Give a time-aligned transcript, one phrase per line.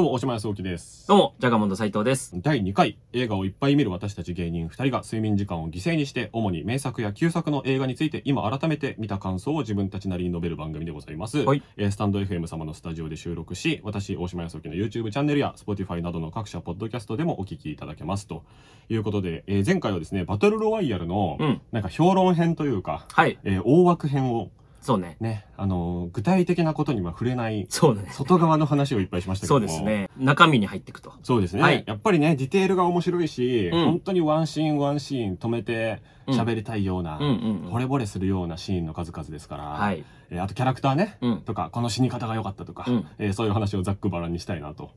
[0.00, 1.06] どうも、大島康之です。
[1.08, 2.32] どうも、ジャガモンド斉藤です。
[2.40, 11.40] 第2回、映画をいっぱい見る私たち芸人2人が睡眠時間を犠牲にして、主に名作や旧作の映画について今改めて見た感想を自分たちなりに述べる番組でございます。
[11.40, 18.26] はいえースタンド FM 様のスタジオで収録し、私、大島康之の YouTube チャンネルや Spotify などの各社ポッドキャストでもお聞きいただけます。
[18.26, 18.42] と
[18.88, 21.60] いうことで、えー前回はですね、バトルロワイヤルの、うん。
[21.72, 23.38] なんか評論編というか、はい。
[23.44, 24.48] えー大枠編を
[24.80, 25.16] そうね。
[25.20, 28.06] ね、あのー具体的なことには触れない、そうね。
[28.10, 29.60] 外側の話をいっぱいしましたけども。
[29.60, 30.08] そうですね。
[30.16, 31.12] 中身に入っていくと。
[31.22, 37.30] そうですね、はいやっぱりねディテールが面白いし、うん本当にワンシーンワンシーン止めてうん喋りたいような、うんうん
[37.66, 37.72] うん。
[37.72, 40.04] 惚れ惚れするようなシーンの数々ですから、はい。
[40.30, 41.40] えーあとキャラクターね、うん。
[41.42, 44.90] とかこの死に方が良かったとか、うんえーそういう話をざっくばらんにしたいなと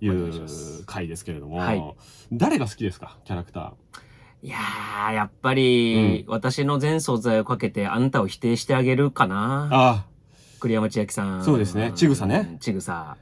[0.00, 0.38] いお願いし
[0.82, 1.82] う回ですけれども、はい
[2.32, 3.16] 誰が好きですか？
[3.24, 3.72] キャラクター
[4.42, 9.68] いやー、やっぱり、私の全素材をかけてあんたを否定してあげるかな？
[9.70, 10.04] あ
[10.60, 11.44] 栗山千明さん。
[11.44, 12.58] そうですねちぐさねうん。
[12.58, 13.16] ちぐさ。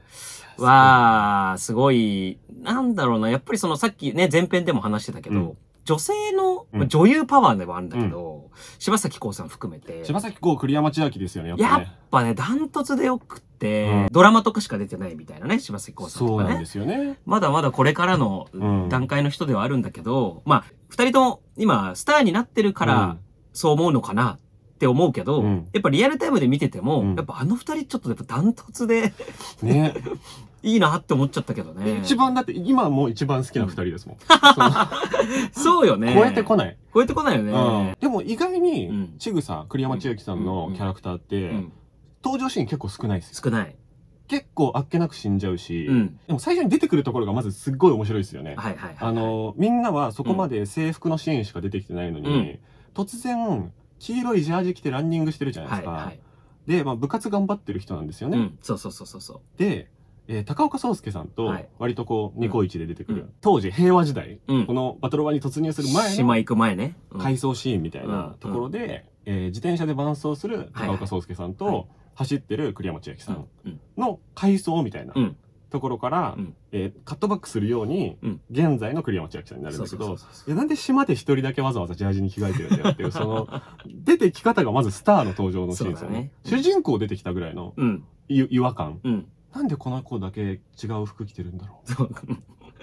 [0.57, 3.29] は、すごい、なんだろうな。
[3.29, 14.07] やっぱりそのさっきね、前編でも話してたけど、うん女性の、うんまあ女優パワーではあるんだけど、柴咲コウさん含めて、柴咲コウ栗山千明ですよねやっぱやっねぱね、ダントツでよくうん。
[14.11, 16.49] ドラマとかしか出てないみたいなね、柴咲コウさんとかね。
[16.49, 16.65] そうなんで。
[16.65, 17.17] すよね。
[17.25, 18.89] まだまだこれからのうん。
[18.89, 23.17] 段階の人ではあるんだけど、まあ、二人とも今、スターになってるから、
[23.53, 24.37] そう思うのかな
[24.75, 25.67] って思うけど、うん。
[25.73, 27.15] やっぱリアルタイムで見てても、うん。
[27.15, 29.13] やっぱあの二人ちょっとやっぱダントツで
[29.61, 29.93] うんね。
[30.61, 31.99] いいなって思っちゃったけどね。
[32.03, 34.17] 一番だって今もう一番好きな二人ですもん、
[35.53, 36.13] そうよね。
[36.13, 36.77] 超えてこない。
[36.93, 37.51] 超えてこないよね。
[37.53, 37.55] う
[37.91, 37.97] ん。
[37.99, 41.71] でも意外うにん、ちぐさ、栗山千明さんのキャラクターって、うん
[42.23, 43.41] 登場シーン結構少ないですよ。
[43.43, 43.75] 少ない。
[44.27, 46.19] 結構あっけなく死んじゃうし、うん。
[46.27, 48.55] でも最初に出てくるところがまずすっごい面白いですよね。
[48.57, 48.95] はいはいはい。
[48.99, 52.59] あ、の、みんなはそこまで制服のシーンしか出てきてないのに、うん
[52.95, 55.91] 突然、黄色いジャージ着てランニングしてるじゃないですか。
[55.91, 56.19] はいはい。
[56.67, 58.37] で、まあ部活頑張ってる人なんですよね。
[58.37, 58.59] うん。
[58.61, 59.39] そうそうそうそうそう。
[59.57, 59.89] で、
[60.27, 66.95] えー高岡壮介さんとはい割とこう、ニコイチで出てくる、うん当時平和時代、うんこのバトルワに突入する前の島行く前ね。
[67.11, 71.85] うん回想シーンみたいなところで、えー自転車で伴走する高岡壮介さんと、はいはい
[72.19, 75.37] 走ってる栗山千明さんうんの回想みたいなうん。
[75.69, 76.55] ところから、うん。
[76.71, 78.41] えーカットバックするように、うん。
[78.51, 83.47] 現在の栗山千明さんになるんだけどいやなんで島で一人だけわざわざジャージに着替えてるんだよっていう その
[83.87, 86.31] 出てき方がまずスターの登場のシーンですよね。
[86.43, 88.03] 主人公出てきたぐらいのうん。
[88.27, 88.99] い違和感。
[89.03, 89.27] うん。
[89.53, 92.09] なんでこの子だけ違う服着てるんだろそう。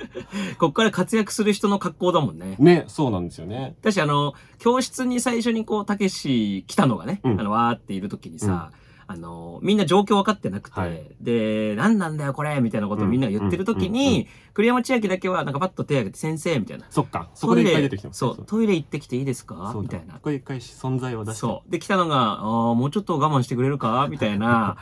[0.58, 2.56] こっから活躍する人の格好だもんね。
[2.58, 2.62] う。
[2.62, 3.74] ねそうなんですよね。
[3.80, 7.41] 私あの、教室に最初にこう、たけし来たのがね、うん。
[7.41, 8.70] あの、わーっている時にさ、
[9.09, 11.06] あの、みんな状況分かってなくて、はい。
[11.21, 16.87] で、何なんだよこれみたいなことをみんなが言ってる時うんうんうんに、栗山千明だけはなんかパッと手挙げて先生みたいな。
[16.91, 17.28] そっか。
[17.34, 19.71] そこでいっぱい出てきてますそう、トイレ行ってきていいですか？
[19.72, 20.15] そうみたいな。
[20.15, 20.21] こ。
[20.25, 21.41] こで一回存在を出して。
[21.41, 21.71] そう。
[21.71, 24.09] で、来たのが、あーもうちょっと我慢してくれるか？
[24.11, 24.77] みたいな。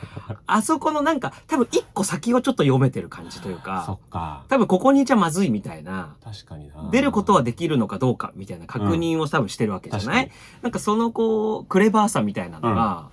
[0.47, 4.43] あそこのなんか、多分一個先をちょっと読めてる感じというそか、っか。
[4.47, 6.15] 多分ここにいちゃまずいみたいな。
[6.23, 6.89] 確かにな。
[6.91, 13.09] 出ることはできるのかどうかみたいな確認を多分してるわけじゃない、確かなんかそのこう、クレバーさみたいなのが、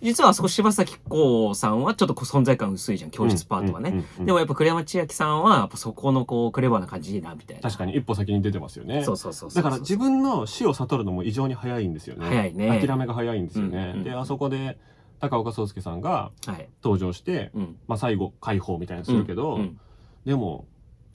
[0.00, 3.90] 実はあそこ柴咲コウさんはちょっと存在感薄いじゃん、教室パートはね。
[3.90, 7.62] うんうんうんうんでもやっぱ栗山千明さんは、やっぱそこのこう、クレバーな感じいいな、みたいな。
[7.62, 9.62] 確かに一歩先に出てますよねそうそうそうそう。
[9.62, 14.78] だから自分の死を悟るのも異常に早いんですよね早いね諦めが早いんですよね、うんうんであそこで
[15.20, 16.68] 高岡壮介さんがはい。
[16.82, 17.76] 登場して、うん。
[17.88, 19.80] まあ、最後解放みたいなのするけど、うん
[20.24, 20.66] でも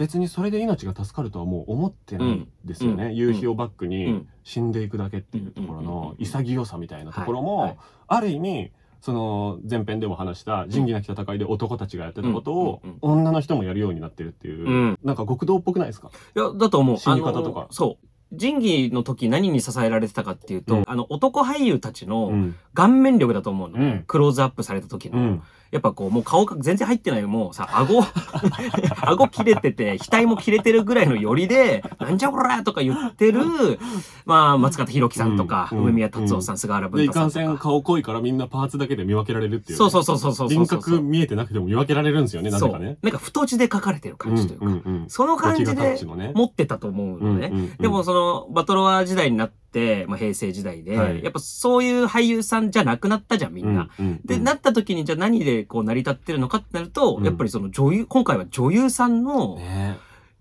[0.04, 3.16] 別にそれで命が助かるとはもう思ってないんですよね、うん。
[3.16, 4.28] 夕日をバックうにん。
[4.44, 7.70] 死んでいくだけっていうところのうん潔さみたいなところも、はい。
[7.70, 7.78] はい。
[8.08, 15.00] ある意味その前編でも話した仁義なき戦いで男たちがやってたことを女の人もやるようになってるっていう、うん。
[15.06, 16.12] なんか極道っぽくないですか？
[16.36, 16.98] いや、だと思う。
[16.98, 17.68] 死に方とか。
[17.72, 18.06] そう。
[18.36, 20.84] 仁義の時何に支えられてたかっていうと、うん。
[20.88, 22.56] あの、男俳優たちうのん。
[22.74, 23.80] 顔面力だと思うの。
[23.80, 24.04] うん。
[24.08, 25.42] クローズアップされた時の。
[25.74, 28.04] うんやっぱこう、もう顔が全然入ってない、もうさ、顎、
[29.02, 33.42] 顎切れてて、額も切れてるぐらいの寄りで、なんじゃこらとか言ってる、
[34.26, 37.64] まあ、松方弘樹さんとか、うん梅宮達夫さん、菅原でいかんせん文太さんとか。
[37.64, 40.50] 顔濃いからみんなパーツだけで見分けられるっていうね、そうそうそうそうそう。
[40.50, 42.72] 輪郭見えてなくても見分けられるんですよねなぜそう。
[42.72, 45.98] かねなんか太字で書かれてる感じというか、その感じで
[46.36, 47.52] 持ってたと思うのね。
[47.80, 49.63] でもそのバトロワ時代になって、
[50.08, 51.24] まあ、平成時代で、はい。
[51.24, 53.90] やっぱそういう俳優さんじゃなくなったじゃんみんな。
[54.00, 54.22] うんうん。
[54.24, 57.26] で、なった時にじゃあ何でこう成り立ってるのかってなると、うん。
[57.26, 59.98] やっぱりその女優、今回は女優さんの、ね。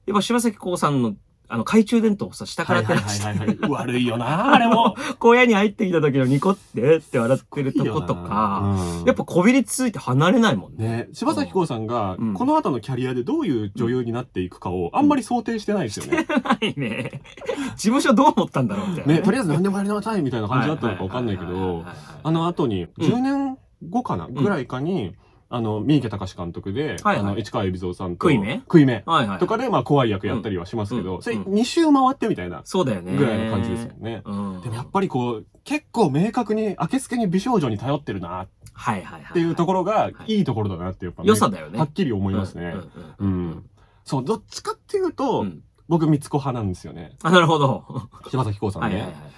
[0.07, 1.15] やっぱ柴咲コウさんの
[1.49, 4.95] あの懐中電灯をさ、下から照らして、はいはいはい悪いよなあれも。
[5.21, 9.05] 小屋に入ってきた時のニコってって笑ってるとことか、うん。
[9.05, 10.89] やっぱこびりついて離れないもんね。
[10.89, 12.35] ね柴咲コウさんがうん。
[12.35, 16.27] この後のキャリアでどういう女優になっていくかをあんまり想定してないですよね。
[16.29, 17.23] ないね。
[17.77, 21.85] 事務所どう思ったんだろうみたいな、ね、とりあえず何でもやりなさいみたいな感じだったのかわかんないけど、
[22.23, 22.89] あの後にうん。
[22.99, 23.59] 10年
[23.91, 25.15] 後かな、ぐらいかに、
[25.55, 29.39] あの、三池隆監督で、はいはいあの、市川海老蔵さんと、食い目食い目はいはい。
[29.39, 33.17] とかで、まあ、怖い役やったりはしますけど、それうんうん2周回ってみたいなそうだよね。
[33.17, 34.23] ぐらいの感じですよね。
[34.25, 34.61] うん。
[34.63, 39.33] でもやっぱりこう、結構明確に、明けすけに美少女に頼ってるなっはいはいはい。
[39.35, 41.79] ていうところがは、いいいところだなってやっぱ、良さだよね。
[41.79, 42.75] はっきり思いますね。
[42.75, 42.85] うんう
[43.19, 43.65] うんん。
[44.05, 47.13] そう、どっちかっていうと、うん僕、三つ子派なんですよね。
[47.23, 47.85] あ、なるほど。
[48.31, 49.17] 柴咲コウさんはいはいはいね。
[49.17, 49.33] はい。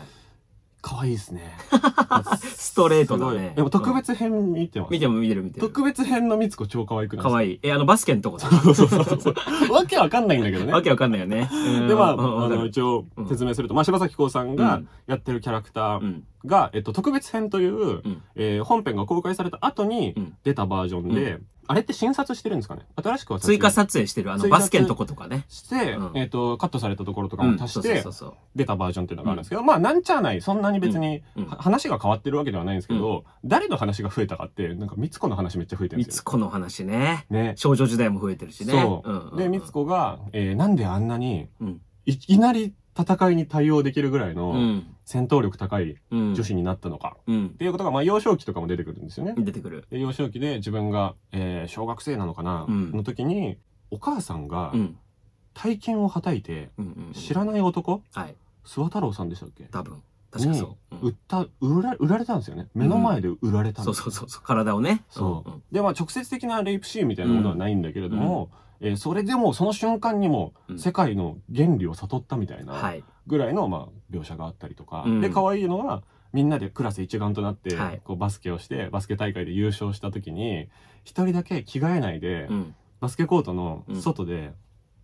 [0.86, 1.56] 可愛いですね。
[2.56, 3.54] ストレートだね。
[3.56, 4.90] でも特別編見てます？
[4.92, 5.66] 見ても見てる見てる。
[5.66, 7.24] 特別編の三つ子超可愛くない？
[7.24, 7.58] かわいい。
[7.62, 8.50] え、あの、バスケのとこさ。
[8.50, 9.34] そうそうそうそう。
[9.72, 10.72] わけわかんないんだけどね。
[10.72, 11.48] わけわかんないよね。
[11.50, 16.24] うんで、まあ、あの、一応うん説明すると、まあ、柴咲コウさんがうんやってるキャラクターうん。
[16.44, 22.82] が、えっと、特別編という、うんえー本編が公開された後にうん出たバージョンで、あれって診察してるんですかね？
[23.02, 25.44] 新しくは追加撮影してる、あの、追加バスケのとことかね。
[25.48, 27.56] して、うんえっと、カットされたところとかうん。
[27.56, 36.20] も足してそうそうそう出たバージョンっていうのがあるんですけど、まあ、なんちゃない、そんなに別に、うんうんは話が変わってるわけではないんですけど、誰の話が増えたかって、なんか、三つ子の話めっちゃ増えてるんみですよ。
[36.20, 37.26] つこの話ね。
[37.30, 37.54] ね。
[37.56, 38.72] 少女時代も増えてるしね。
[38.72, 39.10] そう。
[39.10, 44.86] んんんで、みつこが、えーなんであんなに、うんいきなり戦いに対応できるぐらいうのん。
[45.04, 46.34] 戦闘力高いうん。
[46.34, 47.50] 女子になったのか、うんっ。
[47.50, 49.34] ていうことが、まあ、幼少期とかも出てくるんですよね。
[49.36, 49.86] 出てくる。
[49.90, 53.58] で幼少期で自分が、えー小学生なのかな、うんの時に、
[53.90, 54.96] お母さんがうん。
[55.54, 57.12] 大金をはたいて、うんうんうん。
[57.12, 58.34] 知らない男はい。
[58.64, 60.02] 諏訪太郎さんでしたっけ多分。
[60.30, 60.94] 確かそう。
[60.96, 62.68] うん売った、売ら売られたんですよね。
[62.74, 64.42] 目の前で売られたんそでうそうそうそう。
[64.44, 65.04] 体をね。
[65.10, 65.50] そう。
[65.50, 68.50] んんで、まあ、直接的なレイプシーンみたいなものはないんだけれども、
[68.84, 73.02] えーそれでもその瞬間にもうん世界の原理を悟ったみたいなはい。
[73.26, 76.02] ぐらいの、まあ、描写があったりとか、うんで可愛いのは
[76.32, 80.68] みんなでクラス一丸となって、はいこうバスケをしてバスケ大会で優勝した時に
[81.04, 82.74] 一人だけ着替えないで、うん。
[83.00, 84.52] バスケコートの外で、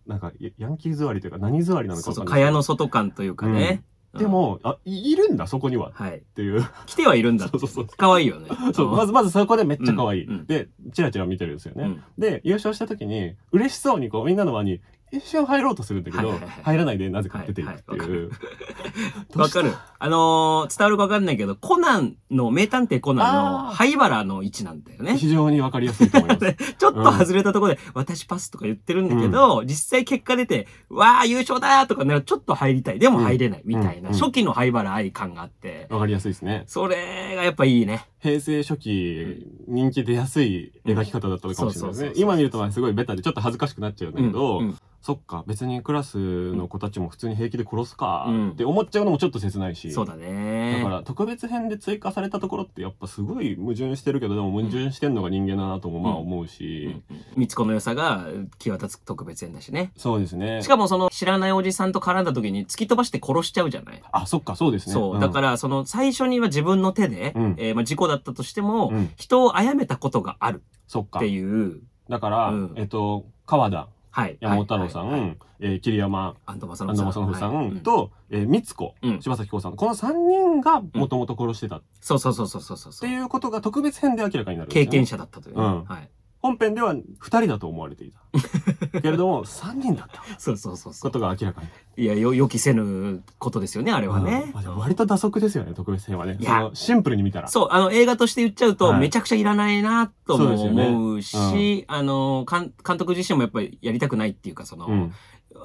[0.07, 2.25] なんかヤヤンキー座りというか何座りなのかそうそう。
[2.25, 3.83] 蚊帳の外感というかね。
[4.17, 5.89] でもあいいるんだそこには。
[5.89, 6.21] っはい。
[6.35, 6.65] ていう。
[6.85, 7.45] 来てはいるんだ。
[7.45, 7.59] って。
[7.59, 7.97] そうそうそう。
[7.97, 8.49] 可愛いよね。
[8.73, 10.45] そうまずまずそこでめっちゃ可愛い、うんうん。
[10.45, 12.03] でチラチラ見てるんですよね、うん。
[12.17, 14.81] で優勝した時に嬉しそうにこうみんなの輪に
[15.11, 16.63] 一瞬入ろうとするんだけど、はいはいはい。
[16.63, 18.31] 入らないでなぜか出ていくっていう、
[19.35, 19.73] わかる。
[19.99, 23.75] あのー伝わるかわかんないけど、コナンの、名探偵コナンのあー。
[23.75, 25.17] 灰原の位置なんだよね。
[25.17, 26.39] 非常にわかりやすいと思います。
[26.41, 32.99] で ちょっと外れたところで、私パスとか言ってるんだけど、実際結果出て、わー優勝だーとかならちょっと入りたい。
[32.99, 33.61] でも入れない。
[33.65, 36.63] みたいな、うん初期の灰原愛感があって、わかりやすいですね。
[36.67, 38.05] それがやっぱいいね。
[38.21, 44.65] 平成初期人気出やすい描き方だったのかもしれないですね今見るとまあすごいベタでちょっと恥ずかしくなっちゃうんだけど、うん。
[44.67, 44.77] うん。
[45.01, 48.49] そっか別にクラスの子たちも普通に平気で殺すかうん。
[48.51, 50.77] って思っちゃうのもちょっと切ないし、そうだね。
[50.77, 57.01] だから特別編で追加されたところってやっぱすごい矛盾してるけどでも矛盾してんのが人間だなともまあ思うし、
[57.35, 58.27] みつこの良さが
[58.59, 59.91] 際立つ特別編だしね。
[59.97, 61.91] そうですねしかもその知らないおじさん。
[61.91, 62.25] と絡ん。
[62.25, 64.01] だ時に突き飛ばして殺しちゃうじゃない。
[64.11, 65.19] あそっかそうですねそう。
[65.19, 67.55] だから、その、最初には自分の手で、うん。
[67.57, 69.11] えーまあ、事故だったとしても、うん。
[69.15, 70.63] 人を殺めたことがある。
[70.87, 72.73] そっていう、だから、うん。
[72.75, 73.87] えっと川田。
[74.11, 74.37] はい。
[74.41, 76.35] 山本太郎さん、はいはいはいえー桐山。
[76.45, 77.79] 安藤正安信さん。
[77.81, 79.21] と、えー光子、うん。
[79.21, 79.75] 柴咲コウさん。
[79.75, 81.77] この3人がもともと殺してた。
[81.77, 82.93] っそうそうそうそうそうそう。
[82.99, 84.73] ていうことが特別編で明らかになるね。
[84.73, 85.83] 経験者だったというね、うん。
[85.85, 86.09] はい。
[86.41, 88.21] 本編では2人だと思われていた。
[89.01, 91.11] けれども3人だったそうそうそうそう。
[91.11, 91.67] ことが明らかに。
[92.03, 94.45] いや、よ、予期せぬことですよね、あれはね。
[94.47, 94.53] うん。
[94.53, 96.37] まあでも割と打足ですよね特別編はね。
[96.39, 96.49] いや。
[96.49, 97.47] そのシンプルに見たら。
[97.47, 98.99] そう、あの、映画として言っちゃうと、はい。
[98.99, 100.87] めちゃくちゃいらないな、とうですよね。
[100.87, 105.13] 思うし、あの、監監督自身もやっぱりやりたくないっていうか、その、うん。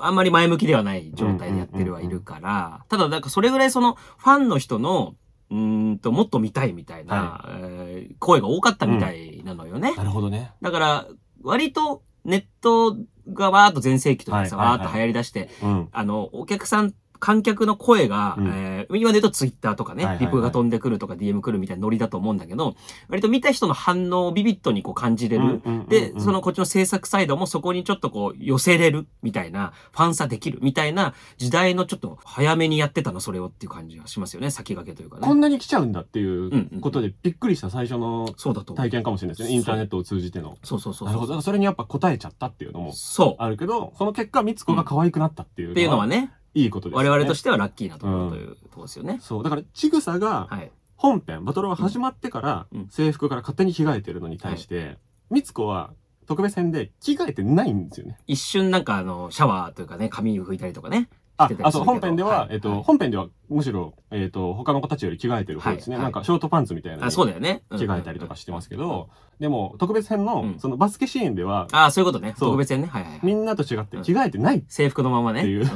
[0.01, 5.15] あんまり前向きではない状態でやってるはいるから、ただ、なんかそれぐらいその、ファンの人の、
[5.51, 9.95] うーんと、もっと見たいみたいな、えー声が多かったみたいなのよね。
[9.97, 10.53] なるほどね。
[10.63, 11.07] だから、
[11.43, 12.97] 割とネット
[13.33, 14.87] がわーっと全盛期とかさ、はいはいはい。
[14.87, 15.89] わーっと流行り出して、うん。
[15.93, 16.95] あの、お客さん、
[17.27, 22.77] 観客の声が、うんえー今で言うとツイッターとかね、はいはいはいリプが飛んでくるとか DM 来るみたいなノリだと思うんだけど、
[23.09, 25.45] 割と見た人の反応をビビッドにこう感じれる。
[25.45, 35.27] うんうんうんうんで、そのこっちの制作サイドもそこにちょっとこう寄せれるみたいな、ファン差できるみたいな時代のちょっと早めにやってたの、それをっていう感じがしますよね、先駆けというかね。
[35.27, 38.35] こんなに来ちゃうんだっていんうことでびっくりした最初の。
[38.77, 41.09] 体験かもしれないですねインターネットを通じてのそうそうそう。
[41.09, 43.43] なるほどそれにやっぱ答えちゃったっていうのもそう。
[43.43, 49.19] あるけどその結果光子が可愛くなったっていうっていうのはね、いいことですね々としてはラッキーなところというところですよね。
[49.21, 50.71] そうだからちぐさがはい。
[50.97, 54.97] 本編バトルが始まってからうん制服から勝手に着替えてるのに対して
[55.29, 55.91] 光子は
[56.27, 61.09] 特別編で着替えてないんですよね一瞬なんかあの、シャワーというかね、髪を拭いたりとかね。
[61.39, 62.49] ああそう本編では、はい。
[62.53, 66.05] えっと、はい本編ではむしろ、えっと、他の子たちより着替えてる方ですね、はい。
[66.05, 67.63] なんかショートパンツみたいなのあ、にそうだよね。
[67.71, 67.79] うん。
[67.79, 70.59] 着替えたりとかしてますけど、でも特別編の、うん。
[70.59, 72.35] そのバスケシーンではあ、そういうことね。
[72.39, 72.89] 特別編ね。
[72.89, 73.21] はいはいはい。
[73.23, 75.41] みんなと違って着替えてない制服のままね。
[75.41, 75.71] っていう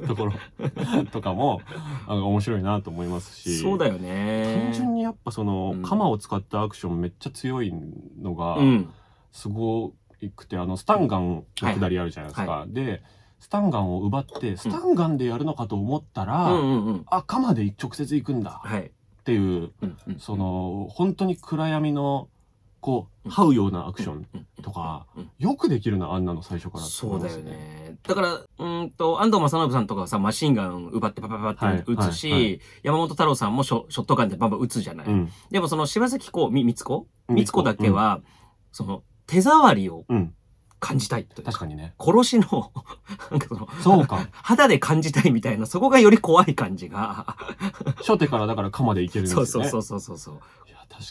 [0.00, 0.06] うん。
[0.08, 0.32] ところ
[1.12, 1.60] とかも
[2.06, 3.58] あの面白いなと思いますし。
[3.58, 4.62] そうだよね。
[4.64, 5.82] 単純にやっぱその、うん。
[5.82, 7.72] 鎌を使ったアクションめっちゃ強い
[8.20, 8.90] のが、うん。
[9.32, 9.92] すご
[10.36, 13.02] くてあのスタンガンのくだりあるじゃないですか、で
[13.42, 17.04] スタンガンを奪ってスタンガンでやるのかと思ったら、うんうんうん。
[17.10, 18.60] あ鎌で直接行くんだ。
[18.62, 18.82] はい。
[18.82, 18.90] っ
[19.24, 20.18] ていううんうん。
[20.20, 22.28] その本当に暗闇の
[22.80, 26.84] こう這うようなアクションうんとかうんよくできるなあんなの最初から。
[26.84, 27.96] そうだよね。
[28.04, 32.60] だから、うーんと、安藤正信さんとかはさ、マシンガン奪ってパパパパって撃つし、はいはい。
[32.84, 35.06] 山本太郎さんもショショットガンでバンバン撃つじゃない。
[35.08, 35.32] うん。
[35.50, 37.34] でもその柴咲コウ、み、みつこうん。
[37.34, 38.20] みつこだけは、
[38.70, 40.32] その手触りをうん
[40.82, 41.94] 感じたいとい確かにね。
[41.98, 42.72] 殺しの、
[43.30, 44.28] なんかその、そうか。
[44.42, 47.36] 肌で感じたいみたいな、そこがより怖い感じが。
[47.98, 49.46] 初手からだから鎌でいけるんですよね。
[49.46, 50.40] そうそうそうそうそう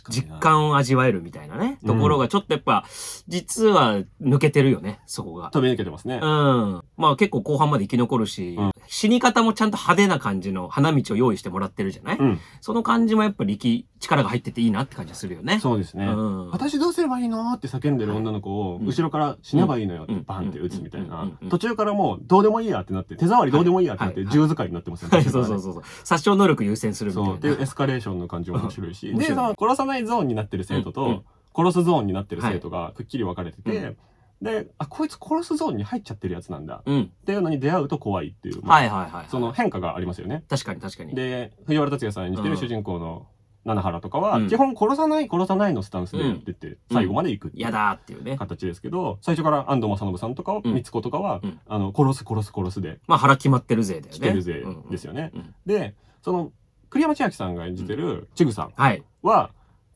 [0.09, 1.79] 実感を味わえるみたいなね。
[1.85, 2.85] ところがちょっとやっぱ、
[3.27, 5.49] 実は抜けてるよね、そこが。
[5.51, 6.19] 飛び抜けてますね。
[6.21, 6.81] うん。
[6.97, 8.71] まあ結構後半まで生き残るし、うん。
[8.87, 12.39] 死に方もちゃんと派手な感じの花道を用意してもらってるじゃない、うん。
[12.61, 15.59] その感じもやっぱ力、力が入ってていいなって感じがするよね。
[15.59, 16.05] そうですね。
[16.05, 16.49] うん。
[16.51, 20.23] 私どうすればいいのって叫んでる女の子をうん後ろから死ねばいいのよってうん。
[20.23, 21.29] バンって撃つみたいな。
[21.49, 24.29] 途中からもうどうでもいいやってなって手触りどうでもいいやってなってはい。
[24.29, 25.83] 銃使いになってますよはい、ねそうそうそうそう。
[26.03, 27.29] 殺傷能力優先するみたいな。
[27.29, 27.37] そう。
[27.37, 29.13] っていうエスカレーションの感じも面白いし。
[29.13, 31.17] で殺さないゾーンになってる生徒うんうん。
[31.19, 31.25] と
[31.55, 33.95] 殺すゾーンになってる生徒がくっきり分かれてうて
[34.41, 36.81] であこいつ殺すゾーンに入っちゃってるやつなんだ。
[36.85, 37.01] うん。
[37.03, 39.25] っていうのに出会うと怖いっていうまあはいはいはい。
[39.29, 40.43] その変化がありますよね。
[40.49, 41.13] 確かに確かに。
[41.13, 42.51] で藤原竜也さん演じてうん。
[42.51, 43.27] る主人公の
[43.63, 44.49] 七原とかはうん。
[44.49, 48.35] 基本殺さない殺さないのスタンスでやってって最後まで行くっていう嫌だっていうね。
[48.37, 51.59] 形ですけど最初から安藤正信さんとか光子とかは、うん。
[51.67, 54.11] あの殺す殺す殺すでまあ腹決まってるぜだよね。
[54.11, 55.31] 来てるぜうんですよね。
[55.35, 55.53] うん。
[55.67, 56.51] でその
[56.91, 59.03] 栗山千明さんが演じてるちぐさんはい。
[59.23, 59.49] は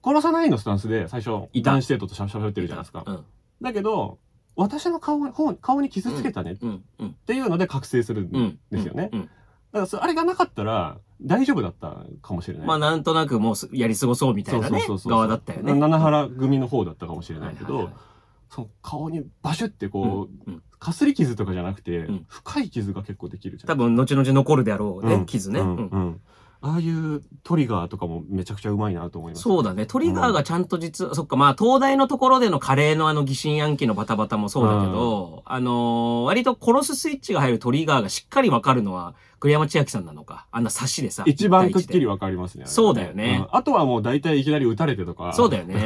[0.03, 3.03] 殺さないのスタンスで最初いた男子生徒としゃしゃべってるじゃないですか。
[3.05, 3.25] うん。
[3.61, 4.17] だけど
[4.55, 6.83] 私の顔方顔に傷つけたねっうん。
[6.99, 7.13] うん。
[7.27, 8.59] ていうので覚醒するんうん。
[8.71, 9.09] ですよね。
[9.11, 9.21] うん。
[9.21, 9.31] だか
[9.79, 12.67] らそあれがなかったら大丈夫だったかもしれない。
[12.67, 15.73] まあなんとなくもうすやり過ごそうみたいなね、側だったよね。
[15.73, 18.03] 七原組の方だったかもしれないけど、はいはいはい
[18.47, 23.67] その顔にバシュってこう、うんうんかすり傷とかじゃなくて、ん深い傷が結構できるじゃん。
[23.67, 26.21] 多分後々残るであろうね、うん傷ね、うんうんうん
[26.67, 29.43] ああいうトリガーとかもめちゃくちゃうまいなと思います。
[29.43, 29.85] そうだね。
[29.85, 40.47] トリガーがちゃんと実は、そっか、まあ、東大のところでのカレーのあの疑心暗鬼のバタバタもそうだけど、あのー割と殺すスイッチが入るトリガーがしっかりわかるのは、栗山千明さんなのか。
[40.51, 41.23] あんな刺しでさ。
[41.27, 42.65] 一番くっきりわかりますね。
[42.65, 45.33] そうだよねうんあとはもう大体いきなり撃たれてとか。
[45.33, 45.75] そうだよね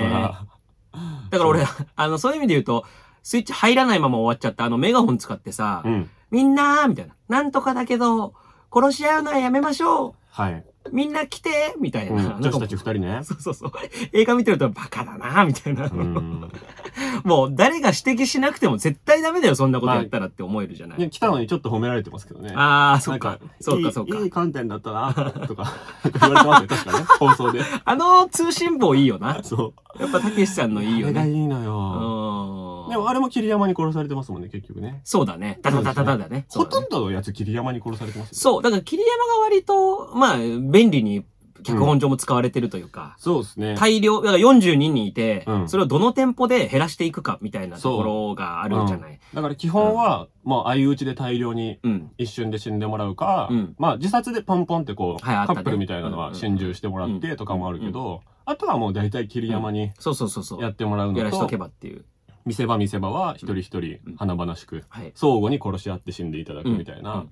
[1.30, 2.86] だから俺、あの、そういう意味で言うと、
[3.22, 6.10] スイッチ入らないまま終わっちゃったあのメガホン使ってさ、うん。
[6.32, 7.16] みんなーみたいな。
[7.28, 8.34] なんとかだけど、
[8.74, 10.64] 殺し合うのはやめましょはい。
[10.86, 12.38] うみんな来てみたいうんな。
[12.40, 13.20] 女子たち二人ね。
[13.24, 13.72] そうそうそう。
[14.14, 15.86] 映画見てるとバカだなみたいな。
[15.86, 16.52] うん。
[17.24, 21.00] もう誰が指摘しなくても絶対ダメだよ、そんなことやったらって思えるじゃない。
[21.00, 22.54] ね、来たのにちょっと褒められてますけどね。
[22.56, 23.40] ああ、そっか。
[23.60, 24.30] そうか、そうかいい。
[24.30, 25.14] 観点だったな、
[25.48, 25.74] とか、
[26.20, 27.06] 言われてますよ、確かね。
[27.20, 27.62] 放送で。
[27.86, 29.44] あの通信簿いいよな。
[29.44, 30.02] そう。
[30.02, 31.20] やっぱたけしさんのいいよね。
[31.20, 32.56] あれがいいのうよ。
[32.56, 32.59] ん。
[32.90, 35.02] でもあれも桐山に殺されてますもんね、結局ね。
[35.04, 35.60] そうだね。
[35.62, 36.46] ダダダダダだね。
[36.50, 38.36] そほとんどのやつ桐山に殺されてますよ。
[38.36, 38.64] そう。
[38.64, 41.26] だから桐山が割と、まあ、便利に
[41.64, 43.76] 脚本上も使われてるというか、そうですね。
[43.78, 49.20] 大量、だから42人いて、うんそれをどの店舗で減らしていくかみたいなところがあるじゃない。
[49.34, 52.12] だから基本は、まあ相打ちで大量にうん。
[52.18, 60.62] 一瞬で死んでもらうか、うんまあ自殺でポンポンってこう、はいあったねカップルみたいなのは心中してもらってとかもあるけど、あとはもう大体桐山にそうそうそうそう。
[60.62, 62.06] やってもらうのとやらしとけ、ばっていう。
[62.50, 65.12] 見せ場見せ場は一人一人うん華々しく、はい。
[65.14, 67.32] 相互に殺し合って死んでいただくみたいなうん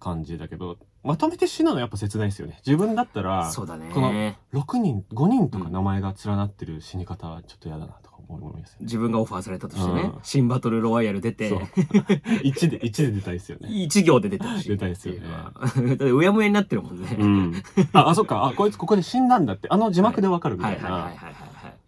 [0.00, 2.60] 感じだけど、まとめて死ぬのやっぱ切ないですよね。
[2.64, 3.90] 自分だったら、そうだね。
[3.92, 4.12] この
[4.52, 8.84] 6人、5人とか名前が連なってる死に方はちょっと嫌だなとか思いますよね。
[8.84, 11.58] 自分がオファーされたとしてね、うん新バトルロワイヤル出てそう、
[12.46, 13.68] 1で、1で出たいですよね。
[13.70, 14.68] 一行で出てほしい。
[14.68, 17.16] 出たいですよねだうやむやになってるもんね。
[17.18, 17.54] うん。
[17.92, 18.46] あ、あ、そっか。
[18.46, 19.66] あ、こいつここで死んだんだって。
[19.68, 21.12] あの字幕でわかるみたいな。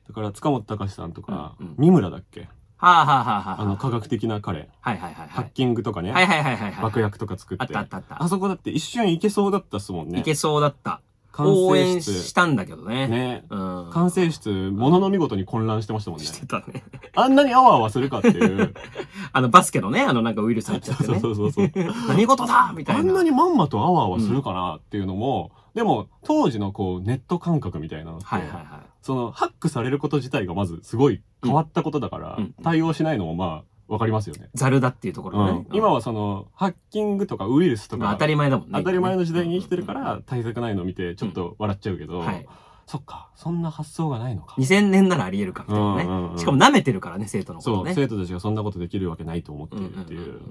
[0.09, 2.49] だから、塚本隆さんとかうんうん、三村だっけ？
[2.81, 3.61] はあはあはあはあ。
[3.61, 4.71] あの、科学的な彼。
[4.81, 5.53] はいはいはいはいハッ。
[5.53, 6.13] キングとかね。
[6.13, 6.83] はいはいはいはいはい。
[6.83, 7.63] 爆薬とか作って。
[7.63, 8.23] あったあったあった。
[8.23, 10.21] あそこだって一瞬いけそうだったっすもんね。
[10.21, 11.03] いけそうだった。
[11.33, 12.03] 完応援。
[12.03, 13.09] したんだけどね。
[13.09, 13.45] ね。
[13.51, 13.91] うん。
[13.93, 16.27] 完成室、ものの見事に混乱してましたもんね。
[16.27, 16.83] してたね。
[17.15, 18.75] あんなにあわあわするかっていう。
[19.33, 21.21] あの、バスケのね、あの、なんかウイルス入っちゃってそうね。
[21.21, 21.71] そうそうそう。
[22.09, 22.73] 何事だ？
[22.77, 23.01] みたいな。
[23.01, 28.65] あんなにまんまとあわあわするかなっていうのも、でも当時のこうネット感覚みたいなのって、はいはいはい。
[29.03, 34.49] そのハックされること自体がまずすごい変わったことだから、うん対応しないのもまあわかりますよね。
[34.54, 35.76] ザルだっていうところねうん。
[35.76, 38.73] 今はそのハッキングとかウイルスとかまあ当たり前だもんね。
[38.78, 42.47] 当たり前の時代に生きてるかうんら対策ないの見てちょっと笑っちゃうけど、はい。
[42.87, 44.54] そっかそんな発想がないのか。
[44.59, 46.02] 2000年ならあり得るかみたいなね。
[46.04, 47.94] うんうんうんしかも舐めてるからね、生徒のことね。
[47.94, 50.20] そう生徒たちがそんなことできるわけないと思ってうんるっていう。
[50.20, 50.44] うんうんうんうん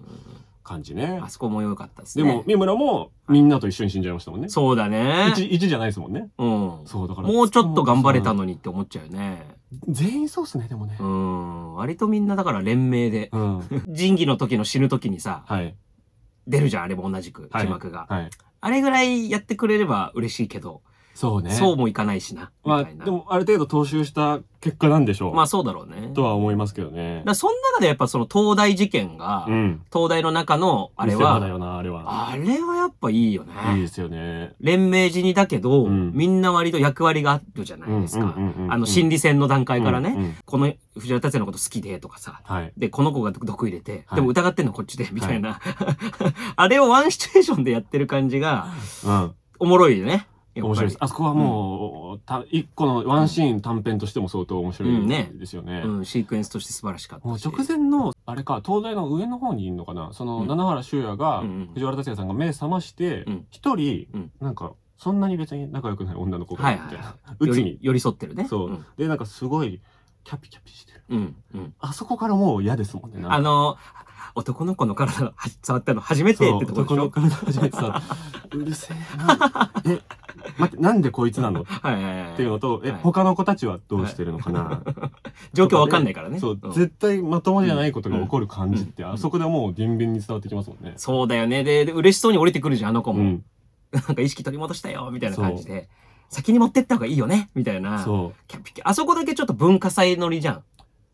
[0.61, 1.29] 感じねあ。
[1.29, 2.23] そこも良かったですね。
[2.23, 4.49] でも、三村もみんなと一緒に死んじゃいましたもんね。
[4.49, 5.29] そうだね。
[5.31, 6.29] 一一じゃないですもんね。
[6.37, 6.71] うん。
[6.85, 7.27] そう、だから。
[7.27, 9.57] もうちょっと頑張れたのにって思っちゃうよね。
[9.87, 11.03] 全員そうっすね、でもねう。
[11.03, 11.73] ん。
[11.75, 13.61] 割とみんなだから連名で、うん。
[13.87, 15.75] 仁義の時の死ぬ時にさ、はい。
[16.47, 18.07] 出るじゃん、あれも同じく、はい字幕が。
[18.09, 18.29] はい。
[18.61, 20.81] あれぐらいやってくれれば嬉しいけど、
[21.19, 21.51] そうね。
[21.51, 22.83] そうもいかないしな、みまあ。
[22.85, 25.33] でも、ある程度踏襲した結果なんでしょう。
[25.33, 26.11] まあそうだろうね。
[26.13, 29.81] とは思いますけどねだその中でやっぱその東大事件が、うん。
[29.91, 32.29] 東大の中のあれは、だよな、あれは。
[32.29, 33.51] あれはやっぱいいよね。
[33.75, 34.53] いいですよね。
[34.61, 38.33] 連盟時にだけど、うんみんな割と役割があるじゃないですか。
[38.69, 42.71] あの心理戦の段階からね、うんうんこの藤原達也のこと好きでとかさ、はい。
[42.77, 45.59] で、この子が毒入れて、はいでも疑ってんのこっちで、みたいな。
[46.55, 48.67] あれをワンシチュエーションでやってる感じが、
[49.05, 49.31] うん。
[49.59, 50.29] おもろいよね。
[50.65, 50.97] 面白いです。
[50.99, 55.83] あそこはもう、た一個のワンシーン短編としても相当面白うんねいですよね。
[55.85, 57.27] うん、シークエンスとして素晴らしかったし。
[57.27, 60.11] もう直前の、あれか、東大の上の方にいるのかな？
[60.13, 67.35] その、うん七原修也がうんうん、藤原達也さんが目覚ましてうん、一人うん、なんか、そんなに別に仲良くない女の子がみたいはいな。
[67.39, 67.77] うつに。
[67.81, 68.47] 寄り添ってるね。
[68.49, 68.71] そう。
[68.71, 68.85] ん。
[68.97, 69.81] で、なんかすごい、
[70.25, 70.98] キャピキャピしてる。
[71.09, 71.35] うん。
[71.53, 71.73] うん。
[71.79, 73.19] あそこからもう嫌ですもんね。
[73.19, 73.77] なんかあの、
[74.35, 77.03] 男の子の体が触ったの初めてそうってとこでしょ？
[77.05, 78.01] 男の体初めてさ、
[78.53, 79.71] うるせえな。
[79.85, 79.99] え、
[80.57, 81.61] 待って、なんでこいつなの？
[81.61, 82.35] っ はいはいはい。
[82.35, 84.81] ていうのと、え、はい他の子たちはどうしてるのかな？
[85.53, 86.39] 状況わかんないからね。
[86.39, 90.93] そう、ん絶対まともじゃないことが起こる感じって、うんあそこでもうビンビンに伝わってきますもんね。
[90.97, 91.63] そうだよね。
[91.63, 93.19] で、で嬉しそうに降りてくるじゃん、あの子も。
[93.19, 93.43] うん。
[93.91, 95.89] なんか意識取り戻したよ、みたいな感じで。
[96.29, 97.99] 先に持ってった方がいいよね、みたいな。
[98.03, 98.41] そう。
[98.47, 100.63] キャピキャあそこだけちょっと文化祭乗りじゃん。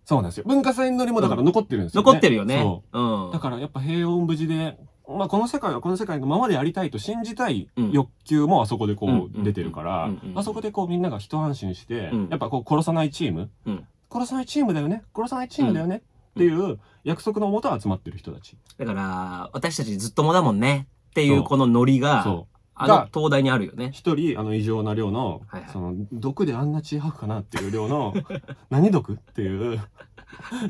[0.05, 0.43] そうなんですよ。
[0.47, 2.05] 文化祭のりもだから残ってるんですよ、ね。
[2.05, 2.61] 残ってるよね。
[2.61, 2.99] そう。
[2.99, 3.31] うん。
[3.31, 7.91] だからやっぱ平穏無事で、まあこの世界はこの世界のままでやりたいと信じたいうん。
[7.91, 10.19] 欲求もあそこでこうんう出てるからうん。
[10.23, 13.49] うんうん、あそこでこうみんなが一安心してうん、やっぱこう殺さないチーム。
[13.65, 15.97] うん、殺さないチームだよね、殺さないチームだよね。
[15.97, 18.57] っていう約束のもと集まってる人たち。
[18.77, 20.87] だから、私たちずっともだもんね。
[21.11, 21.37] っていそう。
[21.39, 23.91] うこのノリが、そあがの東大にあるよね。
[23.93, 28.13] 一人あの異常な量のはいはいその毒であんな血吐くかなっていう量の
[28.69, 29.13] 何毒？
[29.13, 29.81] っていう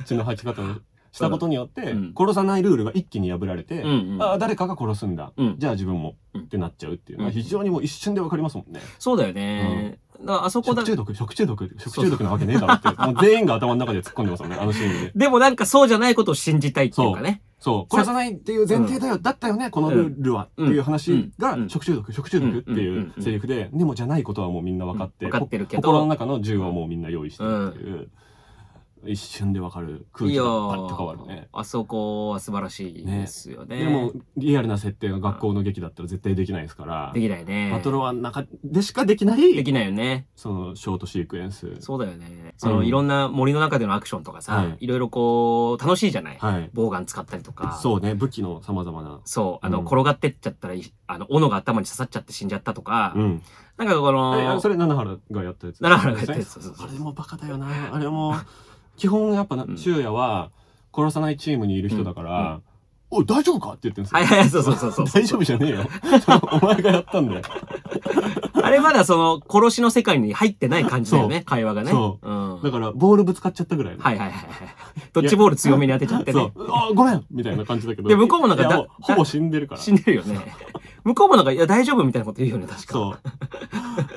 [0.06, 0.66] 血の吐き方を
[1.12, 8.82] したことによってうん殺さないルールが一気に破られて、うんうんああ誰かが殺すんだ、うんじゃあ自分もうんってなっちゃうっていうのはうん非常にもう一瞬でわかりますもんね。
[9.00, 9.98] そうだよね。
[10.20, 15.12] だからあそこだ食、中毒食中毒食中毒なわけねえだろってもう全員が頭の中で突っ込んでますもんねあのシーンで。
[15.16, 17.42] でもなんかそうじゃないことを信じたいっていうかね。
[17.60, 17.94] そう。
[17.94, 21.70] 殺さないっていう前提だよ、だったよねこのルールは、っていう話が、うん。
[21.70, 25.82] 食中毒食中毒っていうセリフで、でもじゃないことはもうみんな分かって、うん分かってるけど。
[25.82, 28.10] こ心の中の銃はもうみんな用意してるっていう、
[29.08, 31.48] 一瞬で分かる空気がパッと変わるね。
[31.54, 33.78] あそこは素晴らしいですよね。
[33.78, 37.70] でもリアルな設定が学校の劇だったら絶対できないですから、できないね。
[37.72, 40.28] バトルは中でしかできなでいきないよね。
[40.36, 41.76] そのショートシークエンス。
[41.80, 42.54] そうだよね。
[42.58, 46.70] その、うんいろんな森の中でのアクションとかさ、はいい、ろいろこう、楽しいじゃない、はい。
[46.74, 47.80] ボウガン使ったりとか。
[47.82, 49.22] そうね、武器の様々な。
[49.26, 49.66] そう。
[49.66, 53.42] あの、うん転がってっちゃったらい、あの、斧が頭に刺さっちゃって死んじゃったとか、うん。
[53.78, 55.80] なんかこのそ、れ、七原がやったやつ。
[55.80, 57.94] 七原がやったやつそうそうそうあれもバカだよな。
[57.94, 58.36] あれも、
[58.98, 60.52] 基本やっぱなう、ん修也は、
[60.96, 62.60] 殺さないチームにいる人だから、
[63.12, 63.70] おい、大丈夫か？
[63.72, 64.20] って言ってるんですよ。
[64.20, 65.06] はいはい、そうそうそうそう。
[65.14, 65.88] 大丈夫じゃねえよ。
[66.62, 67.42] お前がやったんだよ。
[68.76, 71.92] あれまだその、殺しの世界に入ってない感じだよね、会話がね。。
[71.92, 72.60] そうん。
[72.62, 74.04] だから、ボールぶつかっちゃったぐらいの。
[74.04, 74.50] はいはいはいはい。
[75.14, 76.52] ドッジボール強めに当てちゃってね。
[76.54, 76.68] そう。
[76.72, 78.10] あ、ごめんみたいな感じだけど。
[78.10, 79.82] で向こうもなんかだほぼ死んでるから。
[79.82, 80.40] 死んでるよね。
[81.06, 82.94] 向こうもなんか、いや、大丈夫みたいなこと言うよね、確か。
[82.94, 83.20] そう。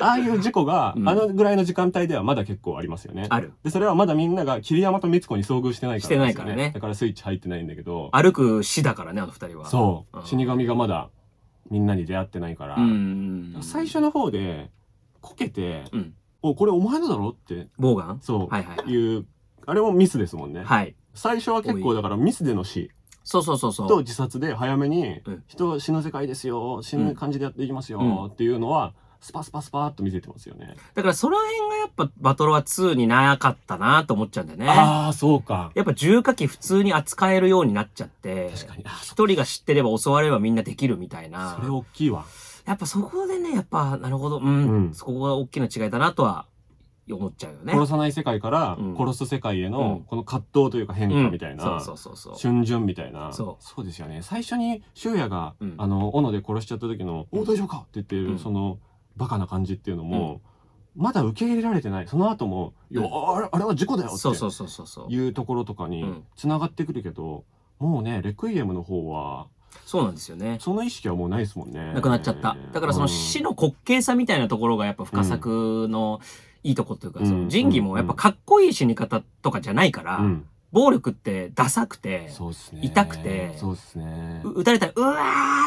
[0.01, 3.27] ああいう事故が、うんあのぐらいの時間帯ではまだ結構ありますよね。
[3.29, 3.53] ある。
[3.63, 9.67] で、それはまだみんなが桐山と光子に遭遇してないからんですよ、してないからねだからスイッチ入ってないんだけど、歩く死だからね、あの二人は。
[9.67, 11.11] そう、うん死神がまだ
[11.71, 13.57] みんなに出会ってないから、うん。
[13.63, 14.71] 最初の方で、
[15.21, 18.21] こけて、うんお、これお前のだろって、ボウガン？
[18.23, 18.91] そう、はいはい。
[18.91, 19.27] いう、
[19.67, 20.63] あれもミスですもんね。
[20.63, 20.95] はい。
[21.15, 22.91] 最初は結構だからミスでの死
[23.25, 23.89] そうそうそうそう。
[23.89, 30.77] と自殺で早めにうん、人死ぬ世界ですよ、死ぬ感じでやっていきますよ、うんっていうのは、スパスパスパーっと見せてますよね。
[30.95, 34.69] だからその辺がやっぱバトロワ2になかったなと思っちゃうんだよね。
[34.69, 35.73] ああ、そうか。
[35.75, 38.85] やっぱ重火器普通に扱えるようになっちゃって、確かに。
[39.03, 41.57] 一人が知ってれば襲われればみんなできるみたいな。
[41.57, 42.25] それ大きいわ。
[42.65, 46.45] やっぱそこでね、やっぱ、なるほど、うん、うんそこが大きな違いだなとは
[47.11, 47.73] 思っちゃうよね。
[47.73, 52.53] 殺さない世界からうん殺す世界へうんのこの葛藤というか変化みたいな、うんそうそうそうそう。
[52.53, 58.79] 春巡みたいなそうですよね最初に修也が、うんあの斧で殺しちゃった時の「お大丈夫か?」って言ってる、うんその
[59.19, 60.41] バカな感じっていうのも、
[60.97, 62.09] まだ受け入れられてない。
[62.09, 65.13] その後も「いやあれあれは事故だよ」そうそうってそうそうそう。
[65.13, 66.25] いうところとかにうん。
[66.35, 67.45] 繋がってくるけど、
[67.79, 69.47] もうねレクイエムの方は
[69.85, 70.59] そうなんですよね。
[70.61, 71.93] その意識はもうないですもんね。
[71.93, 72.57] なくなっちゃった。
[72.73, 76.21] だからその死の滑稽さみたいなところがやっぱ深作の
[76.65, 77.27] いいとこというか、うん。
[77.27, 80.47] その仁義もやっぱかっこいい死に方とかじゃないから、うん。
[80.73, 82.31] 暴力ってダサくて。
[82.83, 84.43] 痛くてそうですね。
[84.45, 85.17] う撃たれたら、うわ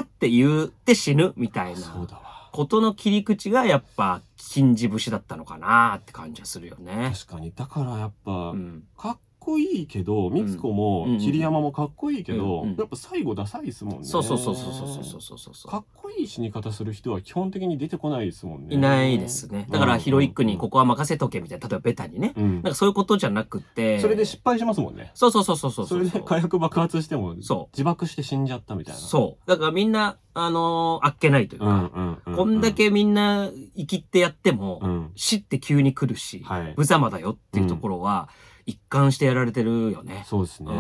[0.02, 1.80] ーって言って死ぬみたいな。
[1.80, 2.31] そうだわ。
[2.52, 7.12] ことの切り口がやっぱ金字節だったのかなって感じはするよね。
[7.14, 7.52] 確かに。
[7.56, 8.84] だからやっぱう、ん。
[8.98, 14.04] かっっこいいけど、みつこも、桐山もかっこいいけど、やっぱ最後ダサいですもんね。
[14.04, 18.76] そうそうそうそうそうそうそうかっこいい死に方する人は基本的に出てこないですもんね。
[18.76, 19.66] いないですね。
[19.72, 22.34] だからヒロイックにここは任せとけみたいな、例えばベタにね。
[22.36, 24.00] なんかそういうことじゃなくて。
[24.00, 25.10] それで失敗しますもんね。
[25.16, 25.88] そうそうそうそうそう。
[25.88, 27.76] それで火薬爆発しても、そう。
[27.76, 29.02] 自爆して死んじゃったみたいな。
[29.02, 29.50] そう。
[29.50, 36.46] だからみんな、あのあっけないというか、こんだけみんな生きってやっても、死って急に来るし、
[36.78, 40.24] 無様だよっていうところは、うん一貫してやられてるよね。
[40.28, 40.72] そうですね。
[40.72, 40.76] う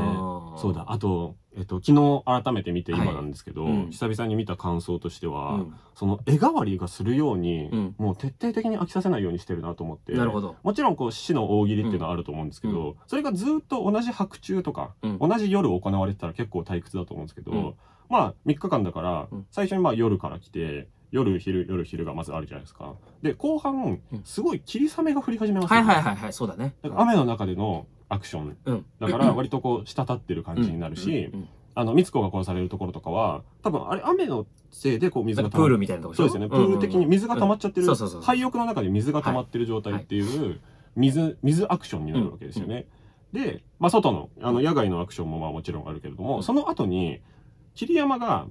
[0.56, 0.86] んそうだ。
[0.92, 10.14] あと、えっと、昨日改めて見て今なんですけど、はいうん久々に見た感想としては、うんその絵代わりがするように、うんもう徹底的に飽きさせないようにしてるなと思って。
[10.14, 10.56] なるほど。
[10.64, 17.74] もちろんこう死の大喜利っていうのはあると思うんですけど、うそれがずっと同じ白昼とか、うん同じ夜行われてたら結構退屈だと思うんですけど、うん
[18.10, 22.94] まあ3日間だからうん最初にまあ夜から来て夜昼夜昼がまずあるじゃないですか。
[23.22, 24.24] で後半うん。
[24.24, 26.74] すごい霧雨が降り始めますはいはいはいはい、そうだね。
[26.82, 28.58] だから雨の中でのアクション。
[28.66, 28.86] うん。
[29.00, 31.40] だから 割とこう滴ってる感じになるし、うん。
[31.42, 31.50] うん。
[31.74, 36.50] あの、みつこが殺されるところとかは、多分あれ雨のせいでこう水なんかプールみたいなとこそうですよね。
[36.50, 37.96] プール的に水が溜まっちゃってるうん。
[37.96, 38.22] そうそうそう。
[38.22, 40.60] 廃屋の中で水が溜まってる状態っていう、
[40.96, 42.88] 水、水アクションになるわけですよね。
[43.34, 46.44] で、まあ外の、あの野外のアクションもまあもちろんあるけれども、うん。
[46.44, 47.22] その後に、
[47.76, 48.48] 桐山が、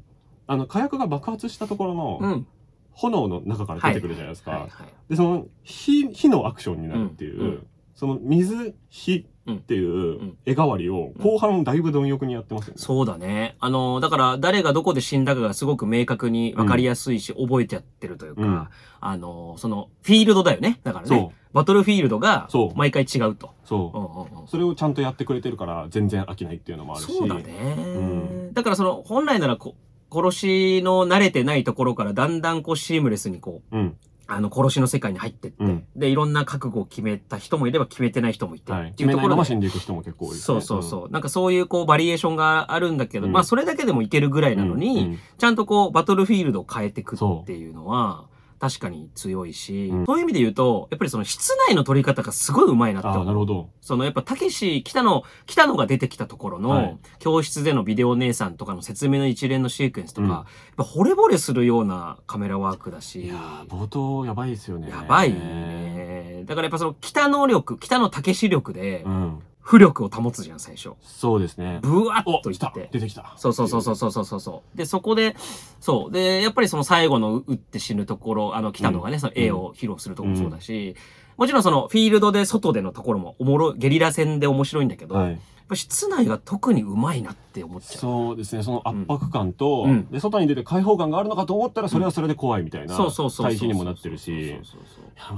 [0.51, 2.47] あの火薬が爆発したところうのん。
[2.93, 4.69] 炎の中から出てくるじゃないですか。
[5.09, 12.79] で、その火、火のアクションになるっていう、うんうんその水、火っていううん絵代わりを後半だいぶ貪欲にやってますよね。
[12.79, 13.57] そうだね。
[13.61, 18.69] あの、だから誰がどこで死んだかがすごく明確に分かりやすいし、覚えてやってるというか、うん
[19.03, 20.81] あの、その、フィールドだよね。
[20.83, 21.31] だからね。
[21.53, 23.51] バトルフィールドが毎回違うと。
[23.65, 24.01] そうう。
[24.01, 27.13] んうんうんそれをちゃんとやってくれてるから全然飽きないっていうのもあるし。
[27.13, 29.75] そうだね、んだからその、本来ならこ、
[30.12, 33.96] 殺しの慣れてないところからだんだんこうシームレスにこう、うん。
[34.33, 38.90] あの殺しの世界に入ってって、うんで、いろんな覚悟を決めた人もいれば決めてない人もいて、はい。
[38.90, 40.40] っていうところでいく人も結構多いね。
[40.40, 41.11] そうそうそう。
[41.11, 48.27] なんかそういうこうバリエーションがあるんだけど、うんまあそれだけでもいけるぐらいなのに、うんうんちゃんとこうバトルフィールドを変えていくっていうのは、
[48.61, 53.25] 確かに強いし、うんそういう意味で言うと、やっぱりその室内の取り方がすごい上手いなって思う。
[53.25, 53.70] なるほど。
[53.81, 60.44] そのやっぱたけし、北野、北野が出てきたところの、はい教室でのビデオ姉さんとかの説明の一連のシークエンスとか、うんやっ
[60.77, 64.90] ぱ惚れ惚れするようなカメラワークだし、いやー冒頭やばいですよね。
[64.90, 66.44] やばいね。
[66.46, 69.42] だからやっぱその北野力、北野武力でう、ん。
[69.62, 70.90] 浮力を保つじゃん、最初。
[71.03, 71.81] そうですね。
[71.83, 72.88] ブワッといって。
[72.92, 73.35] 出てきた。
[73.37, 74.77] そうそうそうそうそうそうそう。
[74.77, 75.37] で、そこで、
[75.81, 76.12] そう。
[76.12, 80.96] で、やっぱりその最後の打って死ぬところ、あの、北野がね、その絵を披露するところもそうだし、
[81.37, 85.40] もちろんそのフィールドで外でのところもおもろい、ゲリラ戦で面白いんだけど、はい。
[85.70, 87.98] ぱ室内が特にうまいなって思っちゃう。
[87.98, 88.62] そうですね。
[88.62, 93.46] その圧迫感と、うんで、外に出て開放感があるのかと思ったら、それはそれで怖いみたいな、そうそうそう。
[93.46, 94.46] 対比にもなってるし。
[94.46, 94.61] いやや